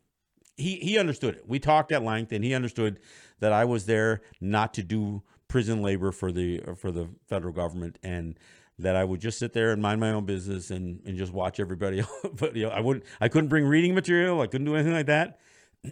he 0.57 0.77
he 0.77 0.99
understood 0.99 1.35
it. 1.35 1.49
We 1.49 1.59
talked 1.59 1.93
at 1.93 2.03
length, 2.03 2.33
and 2.33 2.45
he 2.45 2.55
understood 2.55 3.01
that 3.41 3.53
I 3.53 3.65
was 3.65 3.87
there 3.87 4.23
not 4.41 4.73
to 4.75 4.83
do 4.83 5.23
prison 5.49 5.83
labor 5.83 6.12
for 6.12 6.33
the 6.33 6.62
for 6.77 6.93
the 6.93 7.09
federal 7.27 7.53
government, 7.53 7.99
and 8.03 8.38
that 8.83 8.97
I 8.97 9.05
would 9.05 9.21
just 9.21 9.38
sit 9.38 9.53
there 9.53 9.73
and 9.73 9.81
mind 9.81 10.01
my 10.01 10.11
own 10.11 10.25
business 10.25 10.71
and, 10.71 11.01
and 11.05 11.16
just 11.16 11.33
watch 11.33 11.61
everybody. 11.61 12.03
but 12.35 12.55
you 12.55 12.64
know, 12.64 12.71
I 12.71 12.81
wouldn't, 12.81 13.05
I 13.21 13.29
couldn't 13.29 13.49
bring 13.49 13.64
reading 13.64 13.95
material. 13.95 14.40
I 14.40 14.47
couldn't 14.47 14.66
do 14.66 14.75
anything 14.75 14.92
like 14.92 15.07
that. 15.07 15.38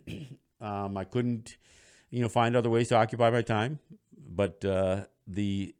um, 0.60 0.96
I 0.96 1.04
couldn't, 1.04 1.56
you 2.10 2.22
know, 2.22 2.28
find 2.28 2.56
other 2.56 2.70
ways 2.70 2.88
to 2.88 2.96
occupy 2.96 3.30
my 3.30 3.42
time. 3.42 3.78
But 4.16 4.64
uh, 4.64 5.04
the 5.26 5.74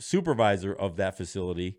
supervisor 0.00 0.72
of 0.72 0.96
that 0.96 1.16
facility 1.16 1.78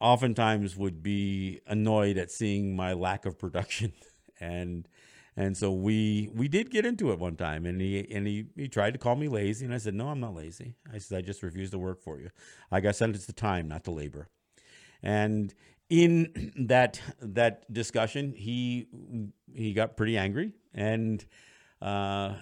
oftentimes 0.00 0.76
would 0.76 1.02
be 1.02 1.60
annoyed 1.66 2.18
at 2.18 2.30
seeing 2.30 2.74
my 2.74 2.92
lack 2.92 3.24
of 3.24 3.38
production 3.38 3.92
and 4.40 4.88
and 5.36 5.56
so 5.56 5.72
we 5.72 6.30
we 6.34 6.48
did 6.48 6.70
get 6.70 6.84
into 6.84 7.10
it 7.10 7.18
one 7.18 7.36
time, 7.36 7.64
and 7.64 7.80
he 7.80 8.06
and 8.12 8.26
he, 8.26 8.46
he 8.54 8.68
tried 8.68 8.92
to 8.92 8.98
call 8.98 9.16
me 9.16 9.28
lazy, 9.28 9.64
and 9.64 9.74
I 9.74 9.78
said, 9.78 9.94
no, 9.94 10.08
I'm 10.08 10.20
not 10.20 10.34
lazy. 10.34 10.74
I 10.92 10.98
said, 10.98 11.18
I 11.18 11.22
just 11.22 11.42
refuse 11.42 11.70
to 11.70 11.78
work 11.78 12.02
for 12.02 12.18
you. 12.18 12.30
I 12.70 12.80
got 12.80 12.96
sentenced 12.96 13.26
to 13.26 13.32
time, 13.32 13.68
not 13.68 13.84
to 13.84 13.90
labor. 13.90 14.28
And 15.02 15.54
in 15.88 16.52
that 16.68 17.00
that 17.20 17.72
discussion, 17.72 18.34
he 18.36 18.88
he 19.54 19.72
got 19.72 19.96
pretty 19.96 20.18
angry, 20.18 20.52
and 20.74 21.24
uh, 21.80 22.34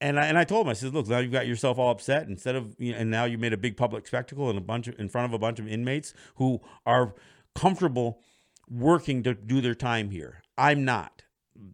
and 0.00 0.18
I, 0.18 0.26
and 0.26 0.38
I 0.38 0.44
told 0.44 0.66
him, 0.66 0.70
I 0.70 0.74
said, 0.74 0.94
look, 0.94 1.08
now 1.08 1.18
you've 1.18 1.32
got 1.32 1.46
yourself 1.46 1.78
all 1.78 1.90
upset 1.90 2.26
instead 2.26 2.56
of, 2.56 2.74
you 2.78 2.92
know, 2.92 2.98
and 2.98 3.10
now 3.10 3.24
you 3.24 3.36
made 3.36 3.52
a 3.52 3.58
big 3.58 3.76
public 3.76 4.06
spectacle 4.06 4.48
and 4.48 4.56
a 4.58 4.62
bunch 4.62 4.88
of, 4.88 4.98
in 4.98 5.08
front 5.08 5.26
of 5.26 5.34
a 5.34 5.38
bunch 5.38 5.58
of 5.58 5.68
inmates 5.68 6.14
who 6.36 6.60
are 6.86 7.14
comfortable 7.54 8.22
working 8.70 9.22
to 9.24 9.34
do 9.34 9.60
their 9.60 9.74
time 9.74 10.10
here. 10.10 10.42
I'm 10.60 10.84
not. 10.84 11.22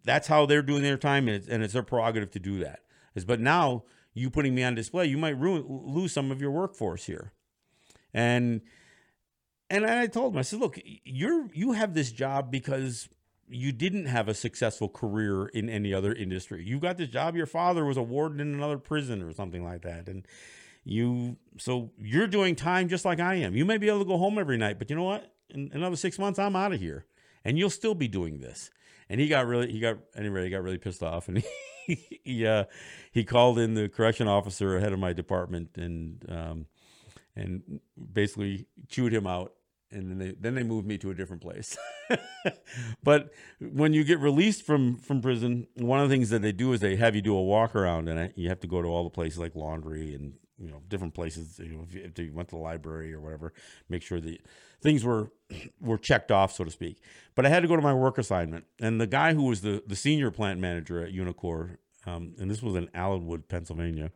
That's 0.03 0.27
how 0.27 0.45
they're 0.45 0.61
doing 0.61 0.81
their 0.81 0.97
time, 0.97 1.27
and 1.27 1.35
it's, 1.35 1.47
and 1.47 1.61
it's 1.61 1.73
their 1.73 1.83
prerogative 1.83 2.31
to 2.31 2.39
do 2.39 2.59
that. 2.59 2.79
Is 3.15 3.25
but 3.25 3.39
now 3.39 3.83
you 4.13 4.29
putting 4.29 4.55
me 4.55 4.63
on 4.63 4.75
display, 4.75 5.05
you 5.05 5.17
might 5.17 5.37
ruin, 5.37 5.65
lose 5.67 6.13
some 6.13 6.31
of 6.31 6.41
your 6.41 6.51
workforce 6.51 7.05
here. 7.05 7.33
And 8.13 8.61
and 9.69 9.85
I 9.85 10.07
told 10.07 10.33
him, 10.33 10.39
I 10.39 10.43
said, 10.43 10.59
look, 10.59 10.79
you're 11.03 11.49
you 11.53 11.73
have 11.73 11.93
this 11.93 12.11
job 12.11 12.49
because 12.49 13.09
you 13.49 13.71
didn't 13.71 14.05
have 14.05 14.27
a 14.27 14.33
successful 14.33 14.89
career 14.89 15.47
in 15.47 15.69
any 15.69 15.93
other 15.93 16.13
industry. 16.13 16.63
You 16.63 16.79
got 16.79 16.97
this 16.97 17.09
job. 17.09 17.35
Your 17.35 17.45
father 17.45 17.85
was 17.85 17.97
a 17.97 18.03
warden 18.03 18.39
in 18.39 18.53
another 18.53 18.77
prison 18.77 19.21
or 19.21 19.33
something 19.33 19.63
like 19.63 19.81
that, 19.81 20.07
and 20.07 20.25
you 20.83 21.37
so 21.57 21.91
you're 21.99 22.27
doing 22.27 22.55
time 22.55 22.87
just 22.87 23.05
like 23.05 23.19
I 23.19 23.35
am. 23.35 23.55
You 23.55 23.65
may 23.65 23.77
be 23.77 23.89
able 23.89 23.99
to 23.99 24.05
go 24.05 24.17
home 24.17 24.37
every 24.39 24.57
night, 24.57 24.79
but 24.79 24.89
you 24.89 24.95
know 24.95 25.03
what? 25.03 25.33
In 25.49 25.69
another 25.73 25.95
six 25.95 26.17
months, 26.17 26.39
I'm 26.39 26.55
out 26.55 26.73
of 26.73 26.79
here, 26.79 27.05
and 27.43 27.57
you'll 27.57 27.69
still 27.69 27.95
be 27.95 28.07
doing 28.07 28.39
this. 28.39 28.69
And 29.09 29.21
he 29.21 29.27
got 29.27 29.47
really, 29.47 29.71
he 29.71 29.79
got 29.79 29.97
anyway, 30.15 30.43
he 30.43 30.49
got 30.49 30.63
really 30.63 30.77
pissed 30.77 31.03
off, 31.03 31.27
and 31.27 31.37
he 31.87 32.19
he, 32.23 32.45
uh, 32.45 32.65
he 33.11 33.23
called 33.23 33.57
in 33.59 33.73
the 33.73 33.87
correction 33.87 34.27
officer 34.27 34.79
head 34.79 34.91
of 34.91 34.99
my 34.99 35.13
department, 35.13 35.77
and 35.77 36.25
um, 36.29 36.65
and 37.35 37.79
basically 38.13 38.67
chewed 38.89 39.13
him 39.13 39.25
out 39.27 39.53
and 39.91 40.09
then 40.09 40.17
they 40.17 40.31
then 40.39 40.55
they 40.55 40.63
moved 40.63 40.87
me 40.87 40.97
to 40.97 41.11
a 41.11 41.13
different 41.13 41.41
place. 41.41 41.77
but 43.03 43.31
when 43.59 43.93
you 43.93 44.03
get 44.03 44.19
released 44.19 44.63
from 44.63 44.97
from 44.97 45.21
prison, 45.21 45.67
one 45.75 45.99
of 45.99 46.09
the 46.09 46.13
things 46.13 46.29
that 46.29 46.41
they 46.41 46.51
do 46.51 46.73
is 46.73 46.79
they 46.79 46.95
have 46.95 47.15
you 47.15 47.21
do 47.21 47.35
a 47.35 47.41
walk 47.41 47.75
around, 47.75 48.09
and 48.09 48.33
you 48.35 48.49
have 48.49 48.59
to 48.61 48.67
go 48.67 48.81
to 48.81 48.87
all 48.87 49.03
the 49.03 49.09
places 49.09 49.39
like 49.39 49.55
laundry 49.55 50.13
and 50.13 50.33
you 50.59 50.69
know 50.69 50.81
different 50.87 51.13
places. 51.13 51.59
You 51.59 51.77
know, 51.77 51.85
if 51.87 51.93
you, 51.93 52.01
if 52.03 52.19
you 52.19 52.33
went 52.33 52.49
to 52.49 52.55
the 52.55 52.61
library 52.61 53.13
or 53.13 53.19
whatever, 53.19 53.53
make 53.89 54.01
sure 54.01 54.19
that 54.19 54.39
things 54.81 55.03
were 55.03 55.31
were 55.81 55.97
checked 55.97 56.31
off, 56.31 56.51
so 56.51 56.63
to 56.63 56.71
speak. 56.71 56.97
But 57.35 57.45
I 57.45 57.49
had 57.49 57.61
to 57.61 57.67
go 57.67 57.75
to 57.75 57.81
my 57.81 57.93
work 57.93 58.17
assignment, 58.17 58.65
and 58.79 58.99
the 58.99 59.07
guy 59.07 59.33
who 59.33 59.43
was 59.43 59.61
the 59.61 59.83
the 59.85 59.95
senior 59.95 60.31
plant 60.31 60.59
manager 60.59 61.03
at 61.03 61.13
Unicor, 61.13 61.77
um, 62.05 62.35
and 62.39 62.49
this 62.49 62.61
was 62.61 62.75
in 62.75 62.87
Allenwood, 62.87 63.47
Pennsylvania. 63.47 64.11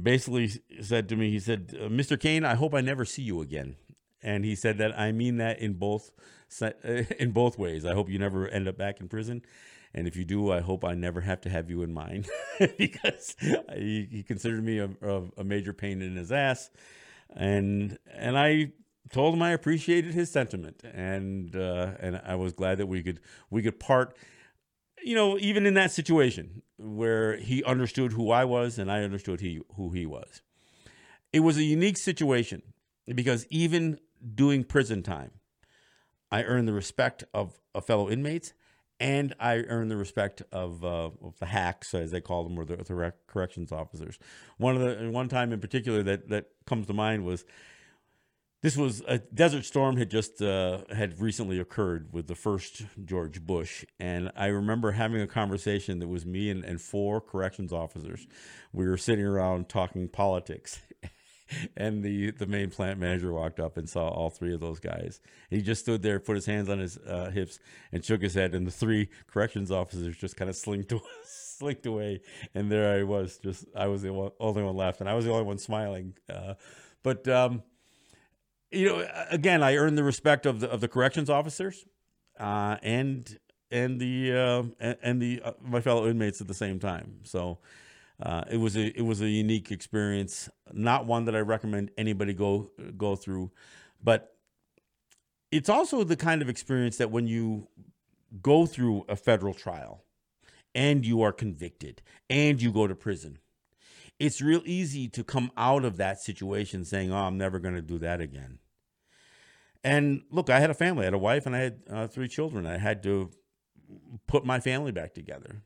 Basically 0.00 0.50
said 0.80 1.08
to 1.10 1.16
me, 1.16 1.30
he 1.30 1.38
said, 1.38 1.68
"Mr. 1.68 2.18
Kane, 2.18 2.44
I 2.44 2.54
hope 2.54 2.74
I 2.74 2.80
never 2.80 3.04
see 3.04 3.22
you 3.22 3.40
again." 3.42 3.76
and 4.22 4.44
he 4.44 4.54
said 4.54 4.78
that 4.78 4.98
I 4.98 5.12
mean 5.12 5.38
that 5.38 5.58
in 5.58 5.74
both 5.74 6.10
in 7.18 7.30
both 7.32 7.58
ways. 7.58 7.84
I 7.84 7.94
hope 7.94 8.08
you 8.08 8.18
never 8.18 8.46
end 8.48 8.68
up 8.68 8.76
back 8.76 9.00
in 9.00 9.08
prison, 9.08 9.42
and 9.94 10.06
if 10.06 10.16
you 10.16 10.24
do, 10.24 10.50
I 10.50 10.60
hope 10.60 10.84
I 10.84 10.94
never 10.94 11.20
have 11.20 11.40
to 11.42 11.50
have 11.50 11.70
you 11.70 11.82
in 11.82 11.92
mind 11.92 12.28
because 12.78 13.36
he, 13.40 14.08
he, 14.10 14.22
considered 14.22 14.64
me 14.64 14.78
a, 14.78 14.90
a, 15.36 15.44
major 15.44 15.72
pain 15.72 16.00
in 16.00 16.16
his 16.16 16.32
ass, 16.32 16.70
and 17.34 17.98
and 18.14 18.38
I 18.38 18.72
told 19.10 19.34
him 19.34 19.42
I 19.42 19.50
appreciated 19.50 20.14
his 20.14 20.30
sentiment, 20.30 20.82
and 20.84 21.54
uh, 21.54 21.92
and 22.00 22.20
I 22.24 22.36
was 22.36 22.52
glad 22.52 22.78
that 22.78 22.86
we 22.86 23.02
could 23.02 23.20
we 23.50 23.62
could 23.62 23.78
part. 23.78 24.16
You 25.04 25.16
know, 25.16 25.36
even 25.38 25.66
in 25.66 25.74
that 25.74 25.90
situation 25.90 26.62
where 26.78 27.36
he 27.36 27.64
understood 27.64 28.12
who 28.12 28.30
I 28.30 28.44
was 28.44 28.78
and 28.78 28.90
I 28.90 29.02
understood 29.02 29.40
he 29.40 29.60
who 29.74 29.90
he 29.90 30.06
was, 30.06 30.42
it 31.32 31.40
was 31.40 31.56
a 31.56 31.64
unique 31.64 31.96
situation 31.96 32.62
because 33.06 33.46
even 33.50 33.98
doing 34.34 34.64
prison 34.64 35.02
time. 35.02 35.32
I 36.30 36.44
earned 36.44 36.66
the 36.66 36.72
respect 36.72 37.24
of, 37.34 37.60
of 37.74 37.84
fellow 37.84 38.08
inmates, 38.08 38.54
and 39.02 39.34
I 39.40 39.56
earned 39.56 39.90
the 39.90 39.96
respect 39.96 40.42
of, 40.52 40.84
uh, 40.84 41.10
of 41.20 41.36
the 41.40 41.46
hacks, 41.46 41.92
as 41.92 42.12
they 42.12 42.20
call 42.20 42.44
them, 42.44 42.56
or 42.56 42.64
the, 42.64 42.76
the 42.76 43.12
corrections 43.26 43.72
officers. 43.72 44.16
One 44.58 44.76
of 44.76 44.80
the 44.80 45.10
one 45.10 45.28
time 45.28 45.52
in 45.52 45.58
particular 45.58 46.04
that 46.04 46.28
that 46.28 46.50
comes 46.66 46.86
to 46.86 46.92
mind 46.92 47.24
was 47.24 47.44
this 48.62 48.76
was 48.76 49.02
a 49.08 49.18
desert 49.18 49.64
storm 49.64 49.96
had 49.96 50.08
just 50.08 50.40
uh, 50.40 50.82
had 50.94 51.20
recently 51.20 51.58
occurred 51.58 52.12
with 52.12 52.28
the 52.28 52.36
first 52.36 52.84
George 53.04 53.44
Bush, 53.44 53.84
and 53.98 54.30
I 54.36 54.46
remember 54.46 54.92
having 54.92 55.20
a 55.20 55.26
conversation 55.26 55.98
that 55.98 56.06
was 56.06 56.24
me 56.24 56.48
and, 56.48 56.64
and 56.64 56.80
four 56.80 57.20
corrections 57.20 57.72
officers. 57.72 58.28
We 58.72 58.86
were 58.86 58.96
sitting 58.96 59.24
around 59.24 59.68
talking 59.68 60.06
politics, 60.06 60.78
and 61.76 62.02
the 62.02 62.30
the 62.32 62.46
main 62.46 62.70
plant 62.70 62.98
manager 62.98 63.32
walked 63.32 63.60
up 63.60 63.76
and 63.76 63.88
saw 63.88 64.08
all 64.08 64.30
three 64.30 64.54
of 64.54 64.60
those 64.60 64.80
guys. 64.80 65.20
He 65.50 65.62
just 65.62 65.82
stood 65.82 66.02
there, 66.02 66.20
put 66.20 66.36
his 66.36 66.46
hands 66.46 66.68
on 66.68 66.78
his 66.78 66.98
uh, 66.98 67.30
hips, 67.30 67.58
and 67.92 68.04
shook 68.04 68.22
his 68.22 68.34
head. 68.34 68.54
And 68.54 68.66
the 68.66 68.70
three 68.70 69.08
corrections 69.26 69.70
officers 69.70 70.16
just 70.16 70.36
kind 70.36 70.48
of 70.48 70.56
slinked 70.56 70.92
away, 70.92 71.02
slinked 71.24 71.86
away. 71.86 72.20
And 72.54 72.70
there 72.70 72.98
I 72.98 73.02
was, 73.02 73.38
just 73.38 73.66
I 73.76 73.86
was 73.86 74.02
the 74.02 74.32
only 74.40 74.62
one 74.62 74.76
left, 74.76 75.00
and 75.00 75.08
I 75.08 75.14
was 75.14 75.24
the 75.24 75.32
only 75.32 75.44
one 75.44 75.58
smiling. 75.58 76.14
Uh, 76.32 76.54
but 77.02 77.26
um, 77.28 77.62
you 78.70 78.88
know, 78.88 79.06
again, 79.30 79.62
I 79.62 79.76
earned 79.76 79.98
the 79.98 80.04
respect 80.04 80.46
of 80.46 80.60
the 80.60 80.70
of 80.70 80.80
the 80.80 80.88
corrections 80.88 81.28
officers, 81.28 81.84
uh, 82.40 82.76
and 82.82 83.38
and 83.70 84.00
the 84.00 84.32
uh, 84.32 84.62
and, 84.80 84.96
and 85.02 85.22
the 85.22 85.42
uh, 85.44 85.52
my 85.62 85.80
fellow 85.80 86.08
inmates 86.08 86.40
at 86.40 86.48
the 86.48 86.54
same 86.54 86.78
time. 86.78 87.20
So 87.24 87.58
uh, 88.22 88.44
it 88.48 88.56
was 88.58 88.76
a 88.76 88.86
it 88.96 89.02
was 89.02 89.20
a 89.20 89.28
unique 89.28 89.72
experience, 89.72 90.48
not 90.72 91.06
one 91.06 91.24
that 91.24 91.34
I 91.34 91.40
recommend 91.40 91.90
anybody 91.98 92.32
go 92.32 92.70
go 92.96 93.16
through, 93.16 93.50
but 94.02 94.36
it's 95.50 95.68
also 95.68 96.04
the 96.04 96.16
kind 96.16 96.40
of 96.40 96.48
experience 96.48 96.96
that 96.98 97.10
when 97.10 97.26
you 97.26 97.68
go 98.40 98.64
through 98.64 99.04
a 99.08 99.16
federal 99.16 99.52
trial 99.52 100.04
and 100.74 101.04
you 101.04 101.20
are 101.20 101.32
convicted 101.32 102.00
and 102.30 102.62
you 102.62 102.72
go 102.72 102.86
to 102.86 102.94
prison, 102.94 103.38
it's 104.20 104.40
real 104.40 104.62
easy 104.64 105.08
to 105.08 105.24
come 105.24 105.50
out 105.56 105.84
of 105.84 105.96
that 105.96 106.20
situation 106.20 106.84
saying, 106.84 107.12
"Oh, 107.12 107.16
I'm 107.16 107.36
never 107.36 107.58
going 107.58 107.74
to 107.74 107.82
do 107.82 107.98
that 107.98 108.20
again." 108.20 108.60
And 109.82 110.22
look, 110.30 110.48
I 110.48 110.60
had 110.60 110.70
a 110.70 110.74
family, 110.74 111.02
I 111.02 111.06
had 111.06 111.14
a 111.14 111.18
wife, 111.18 111.44
and 111.44 111.56
I 111.56 111.58
had 111.58 111.80
uh, 111.90 112.06
three 112.06 112.28
children. 112.28 112.66
I 112.66 112.78
had 112.78 113.02
to 113.02 113.30
put 114.28 114.44
my 114.44 114.60
family 114.60 114.92
back 114.92 115.12
together. 115.12 115.62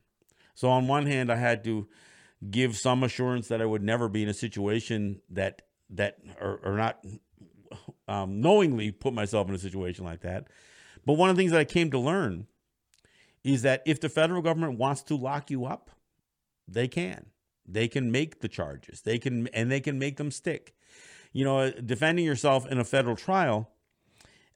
So 0.55 0.69
on 0.69 0.87
one 0.87 1.05
hand, 1.05 1.31
I 1.31 1.35
had 1.35 1.63
to 1.65 1.87
give 2.49 2.77
some 2.77 3.03
assurance 3.03 3.47
that 3.47 3.61
I 3.61 3.65
would 3.65 3.83
never 3.83 4.07
be 4.09 4.23
in 4.23 4.29
a 4.29 4.33
situation 4.33 5.21
that 5.29 5.63
that 5.89 6.17
or, 6.39 6.59
or 6.63 6.77
not 6.77 7.03
um, 8.07 8.41
knowingly 8.41 8.91
put 8.91 9.13
myself 9.13 9.47
in 9.49 9.55
a 9.55 9.59
situation 9.59 10.05
like 10.05 10.21
that. 10.21 10.47
But 11.05 11.13
one 11.13 11.29
of 11.29 11.35
the 11.35 11.41
things 11.41 11.51
that 11.51 11.59
I 11.59 11.65
came 11.65 11.91
to 11.91 11.99
learn 11.99 12.47
is 13.43 13.61
that 13.61 13.81
if 13.85 13.99
the 13.99 14.09
federal 14.09 14.41
government 14.41 14.77
wants 14.77 15.03
to 15.03 15.15
lock 15.15 15.49
you 15.49 15.65
up, 15.65 15.91
they 16.67 16.87
can. 16.87 17.27
They 17.65 17.87
can 17.87 18.11
make 18.11 18.41
the 18.41 18.47
charges. 18.47 19.01
They 19.01 19.19
can 19.19 19.47
and 19.47 19.71
they 19.71 19.79
can 19.79 19.99
make 19.99 20.17
them 20.17 20.31
stick. 20.31 20.73
You 21.33 21.43
know, 21.43 21.71
defending 21.71 22.25
yourself 22.25 22.65
in 22.67 22.79
a 22.79 22.85
federal 22.85 23.15
trial, 23.15 23.69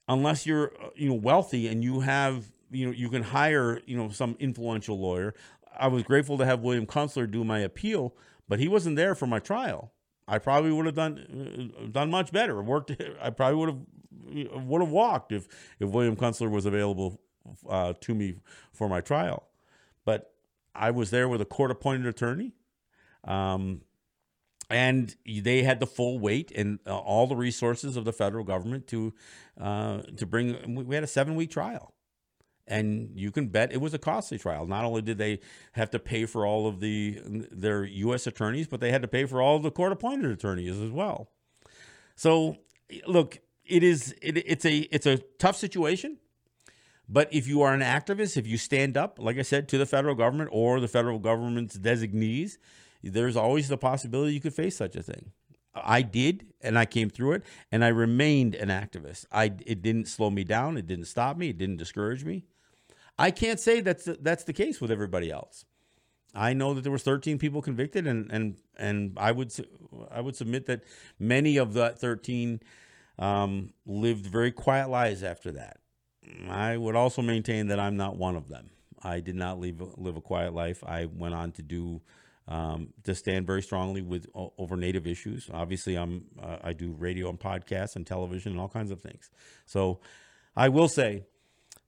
unless 0.08 0.46
you're 0.46 0.72
you 0.96 1.10
know 1.10 1.15
wealthy 1.15 1.67
and 1.67 1.84
you 1.84 2.02
have 2.02 2.46
you 2.70 2.86
know 2.86 2.91
you 2.91 3.10
can 3.10 3.24
hire 3.24 3.82
you 3.86 3.98
know 3.98 4.10
some 4.10 4.36
influential 4.39 5.00
lawyer 5.00 5.34
I 5.77 5.88
was 5.88 6.03
grateful 6.03 6.38
to 6.38 6.45
have 6.45 6.62
William 6.62 6.86
Kunstler 6.86 7.29
do 7.29 7.43
my 7.43 7.60
appeal, 7.60 8.15
but 8.47 8.60
he 8.60 8.67
wasn't 8.67 8.95
there 8.95 9.15
for 9.15 9.27
my 9.27 9.39
trial. 9.39 9.91
I 10.27 10.38
probably 10.38 10.71
would 10.71 10.86
have 10.86 10.95
done 10.95 11.71
uh, 11.77 11.88
done 11.88 12.10
much 12.10 12.31
better. 12.31 12.62
Worked. 12.62 12.91
I 13.21 13.29
probably 13.29 13.60
would 13.60 13.69
have 13.69 14.65
would 14.65 14.81
have 14.81 14.91
walked 14.91 15.31
if 15.31 15.47
if 15.79 15.89
William 15.89 16.15
Kunstler 16.15 16.49
was 16.49 16.65
available 16.65 17.19
uh, 17.67 17.93
to 18.01 18.15
me 18.15 18.36
for 18.71 18.88
my 18.88 19.01
trial. 19.01 19.47
But 20.05 20.34
I 20.73 20.91
was 20.91 21.12
there 21.12 21.27
with 21.27 21.41
a 21.41 21.45
court 21.45 21.71
appointed 21.71 22.05
attorney, 22.05 22.53
um, 23.23 23.81
and 24.69 25.15
they 25.25 25.63
had 25.63 25.79
the 25.79 25.88
full 25.88 26.19
weight 26.19 26.51
and 26.55 26.79
uh, 26.88 26.97
all 26.97 27.27
the 27.27 27.36
resources 27.36 27.97
of 27.97 28.05
the 28.05 28.13
federal 28.13 28.43
government 28.43 28.88
to 28.88 29.13
uh, 29.60 30.01
to 30.17 30.25
bring. 30.25 30.86
We 30.86 30.95
had 30.95 31.03
a 31.03 31.07
seven 31.07 31.36
week 31.36 31.51
trial 31.51 31.93
and 32.67 33.12
you 33.15 33.32
can 33.32 33.47
bet 33.47 33.71
it 33.71 33.82
was 33.82 33.93
a 33.93 34.00
costly 34.00 34.38
trial. 34.38 34.65
Not 34.65 34.86
only 34.86 35.02
did 35.02 35.17
they 35.17 35.39
have 35.74 35.89
to 35.91 36.00
pay 36.00 36.26
for 36.26 36.45
all 36.45 36.67
of 36.67 36.80
the 36.80 37.19
their 37.52 37.84
U.S. 37.84 38.28
attorneys, 38.28 38.67
but 38.67 38.80
they 38.80 38.91
had 38.91 39.02
to 39.02 39.08
pay 39.08 39.26
for 39.26 39.41
all 39.41 39.60
the 39.60 39.71
court-appointed 39.71 40.30
attorneys 40.32 40.80
as 40.80 40.91
well. 40.91 41.30
So, 42.15 42.58
look, 43.08 43.39
it 43.65 43.84
is 43.84 44.13
it, 44.21 44.38
it's 44.38 44.65
a 44.65 44.80
it's 44.80 45.06
a 45.06 45.17
tough 45.39 45.56
situation. 45.56 46.17
But 47.10 47.34
if 47.34 47.45
you 47.45 47.62
are 47.62 47.74
an 47.74 47.82
activist, 47.82 48.38
if 48.38 48.47
you 48.47 48.58
stand 48.58 48.95
up, 48.95 49.19
like 49.19 49.38
I 49.38 49.41
said, 49.41 49.67
to 49.69 49.78
the 49.78 49.86
federal 49.86 50.15
government 50.15 50.50
or 50.54 50.80
the 50.80 50.88
federal 50.88 51.19
government's 51.19 51.76
designees, 51.76 52.58
there's 53.04 53.36
always 53.36 53.67
the 53.67 53.78
possibility 53.78 54.34
you 54.34 54.39
could 54.39 54.54
face 54.54 54.78
such 54.78 54.95
a 54.95 55.04
thing. 55.04 55.32
I 55.73 56.01
did, 56.01 56.47
and 56.62 56.77
I 56.77 56.86
came 56.86 57.10
through 57.10 57.34
it, 57.34 57.43
and 57.71 57.84
I 57.84 57.89
remained 57.89 58.55
an 58.55 58.69
activist. 58.69 59.25
I 59.31 59.45
it 59.65 59.81
didn't 59.81 60.07
slow 60.07 60.29
me 60.29 60.43
down, 60.43 60.77
it 60.77 60.88
didn't 60.88 61.05
stop 61.05 61.38
me, 61.38 61.49
it 61.49 61.57
didn't 61.57 61.77
discourage 61.77 62.23
me. 62.25 62.43
I 63.17 63.31
can't 63.31 63.60
say 63.60 63.81
that's 63.81 64.05
the, 64.05 64.17
that's 64.21 64.43
the 64.43 64.53
case 64.53 64.81
with 64.81 64.91
everybody 64.91 65.31
else. 65.31 65.65
I 66.34 66.53
know 66.53 66.73
that 66.73 66.81
there 66.81 66.91
was 66.91 67.03
13 67.03 67.38
people 67.38 67.62
convicted, 67.62 68.07
and 68.07 68.31
and 68.31 68.57
and 68.77 69.13
I 69.17 69.31
would 69.31 69.53
I 70.10 70.21
would 70.21 70.36
submit 70.36 70.65
that 70.67 70.84
many 71.19 71.57
of 71.57 71.73
that 71.73 71.99
13 71.99 72.62
um, 73.19 73.73
lived 73.86 74.25
very 74.25 74.51
quiet 74.51 74.89
lives 74.89 75.23
after 75.23 75.51
that. 75.51 75.77
I 76.49 76.77
would 76.77 76.95
also 76.95 77.21
maintain 77.21 77.67
that 77.67 77.79
I'm 77.79 77.97
not 77.97 78.17
one 78.17 78.36
of 78.36 78.47
them. 78.47 78.69
I 79.03 79.19
did 79.19 79.36
not 79.36 79.60
live 79.60 79.81
live 79.97 80.17
a 80.17 80.21
quiet 80.21 80.53
life. 80.53 80.84
I 80.86 81.05
went 81.05 81.34
on 81.34 81.51
to 81.53 81.62
do 81.62 82.01
um, 82.47 82.89
to 83.04 83.15
stand 83.15 83.47
very 83.47 83.62
strongly 83.62 84.01
with 84.01 84.27
over 84.34 84.75
Native 84.75 85.08
issues. 85.08 85.49
Obviously, 85.54 85.95
I'm 85.95 86.25
uh, 86.41 86.58
I 86.63 86.73
do 86.73 86.91
radio 86.91 87.30
and 87.30 87.39
podcasts 87.39 87.95
and 87.95 88.06
television 88.06 88.51
and 88.51 88.62
all 88.62 88.69
kinds 88.69 88.91
of 88.91 89.01
things. 89.01 89.30
So 89.65 89.99
I 90.56 90.69
will 90.69 90.88
say 90.88 91.23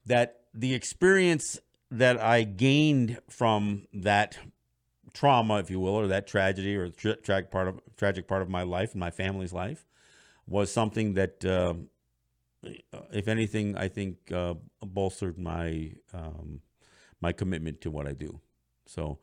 that 0.05 0.41
the 0.53 0.73
experience 0.73 1.59
that 1.91 2.19
I 2.19 2.43
gained 2.43 3.19
from 3.29 3.87
that 3.93 4.37
trauma, 5.13 5.59
if 5.59 5.69
you 5.69 5.79
will, 5.79 5.95
or 5.95 6.07
that 6.07 6.27
tragedy 6.27 6.75
or 6.75 6.89
tra- 6.89 7.17
tragic 7.17 7.51
part 7.51 7.67
of 7.67 7.79
tragic 7.97 8.27
part 8.27 8.41
of 8.41 8.49
my 8.49 8.63
life 8.63 8.91
and 8.91 8.99
my 8.99 9.11
family's 9.11 9.53
life 9.53 9.85
was 10.47 10.71
something 10.71 11.13
that, 11.13 11.45
uh, 11.45 11.73
if 13.11 13.27
anything, 13.27 13.77
I 13.77 13.87
think 13.87 14.31
uh, 14.31 14.55
bolstered 14.81 15.37
my 15.37 15.91
um, 16.13 16.61
my 17.21 17.31
commitment 17.31 17.81
to 17.81 17.91
what 17.91 18.07
I 18.07 18.13
do. 18.13 18.39
So 18.85 19.19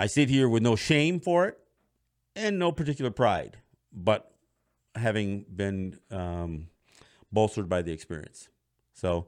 I 0.00 0.06
sit 0.06 0.30
here 0.30 0.48
with 0.48 0.62
no 0.62 0.76
shame 0.76 1.20
for 1.20 1.44
it 1.44 1.58
and 2.34 2.58
no 2.58 2.72
particular 2.72 3.10
pride, 3.10 3.58
but 3.92 4.32
having 4.94 5.44
been 5.54 5.98
um, 6.10 6.68
bolstered 7.30 7.68
by 7.68 7.82
the 7.82 7.92
experience. 7.92 8.48
So 8.94 9.26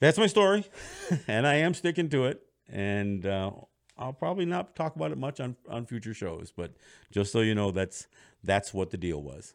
that's 0.00 0.18
my 0.18 0.26
story, 0.26 0.64
and 1.28 1.46
I 1.46 1.54
am 1.58 1.74
sticking 1.74 2.08
to 2.08 2.24
it. 2.24 2.42
And 2.68 3.24
uh, 3.24 3.52
I'll 3.96 4.12
probably 4.12 4.46
not 4.46 4.74
talk 4.74 4.96
about 4.96 5.12
it 5.12 5.18
much 5.18 5.38
on, 5.38 5.54
on 5.68 5.86
future 5.86 6.12
shows, 6.12 6.50
but 6.50 6.72
just 7.12 7.30
so 7.30 7.38
you 7.38 7.54
know, 7.54 7.70
that's 7.70 8.08
that's 8.42 8.74
what 8.74 8.90
the 8.90 8.96
deal 8.96 9.22
was. 9.22 9.54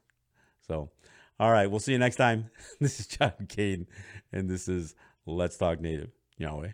So, 0.66 0.90
all 1.38 1.52
right, 1.52 1.70
we'll 1.70 1.82
see 1.82 1.92
you 1.92 2.00
next 2.00 2.16
time. 2.16 2.50
This 2.80 3.02
is 3.02 3.08
John 3.08 3.34
Kane, 3.50 3.88
and 4.32 4.50
this 4.50 4.70
is 4.70 4.96
Let's 5.26 5.58
Talk 5.58 5.82
Native. 5.82 6.12
Yahweh. 6.38 6.72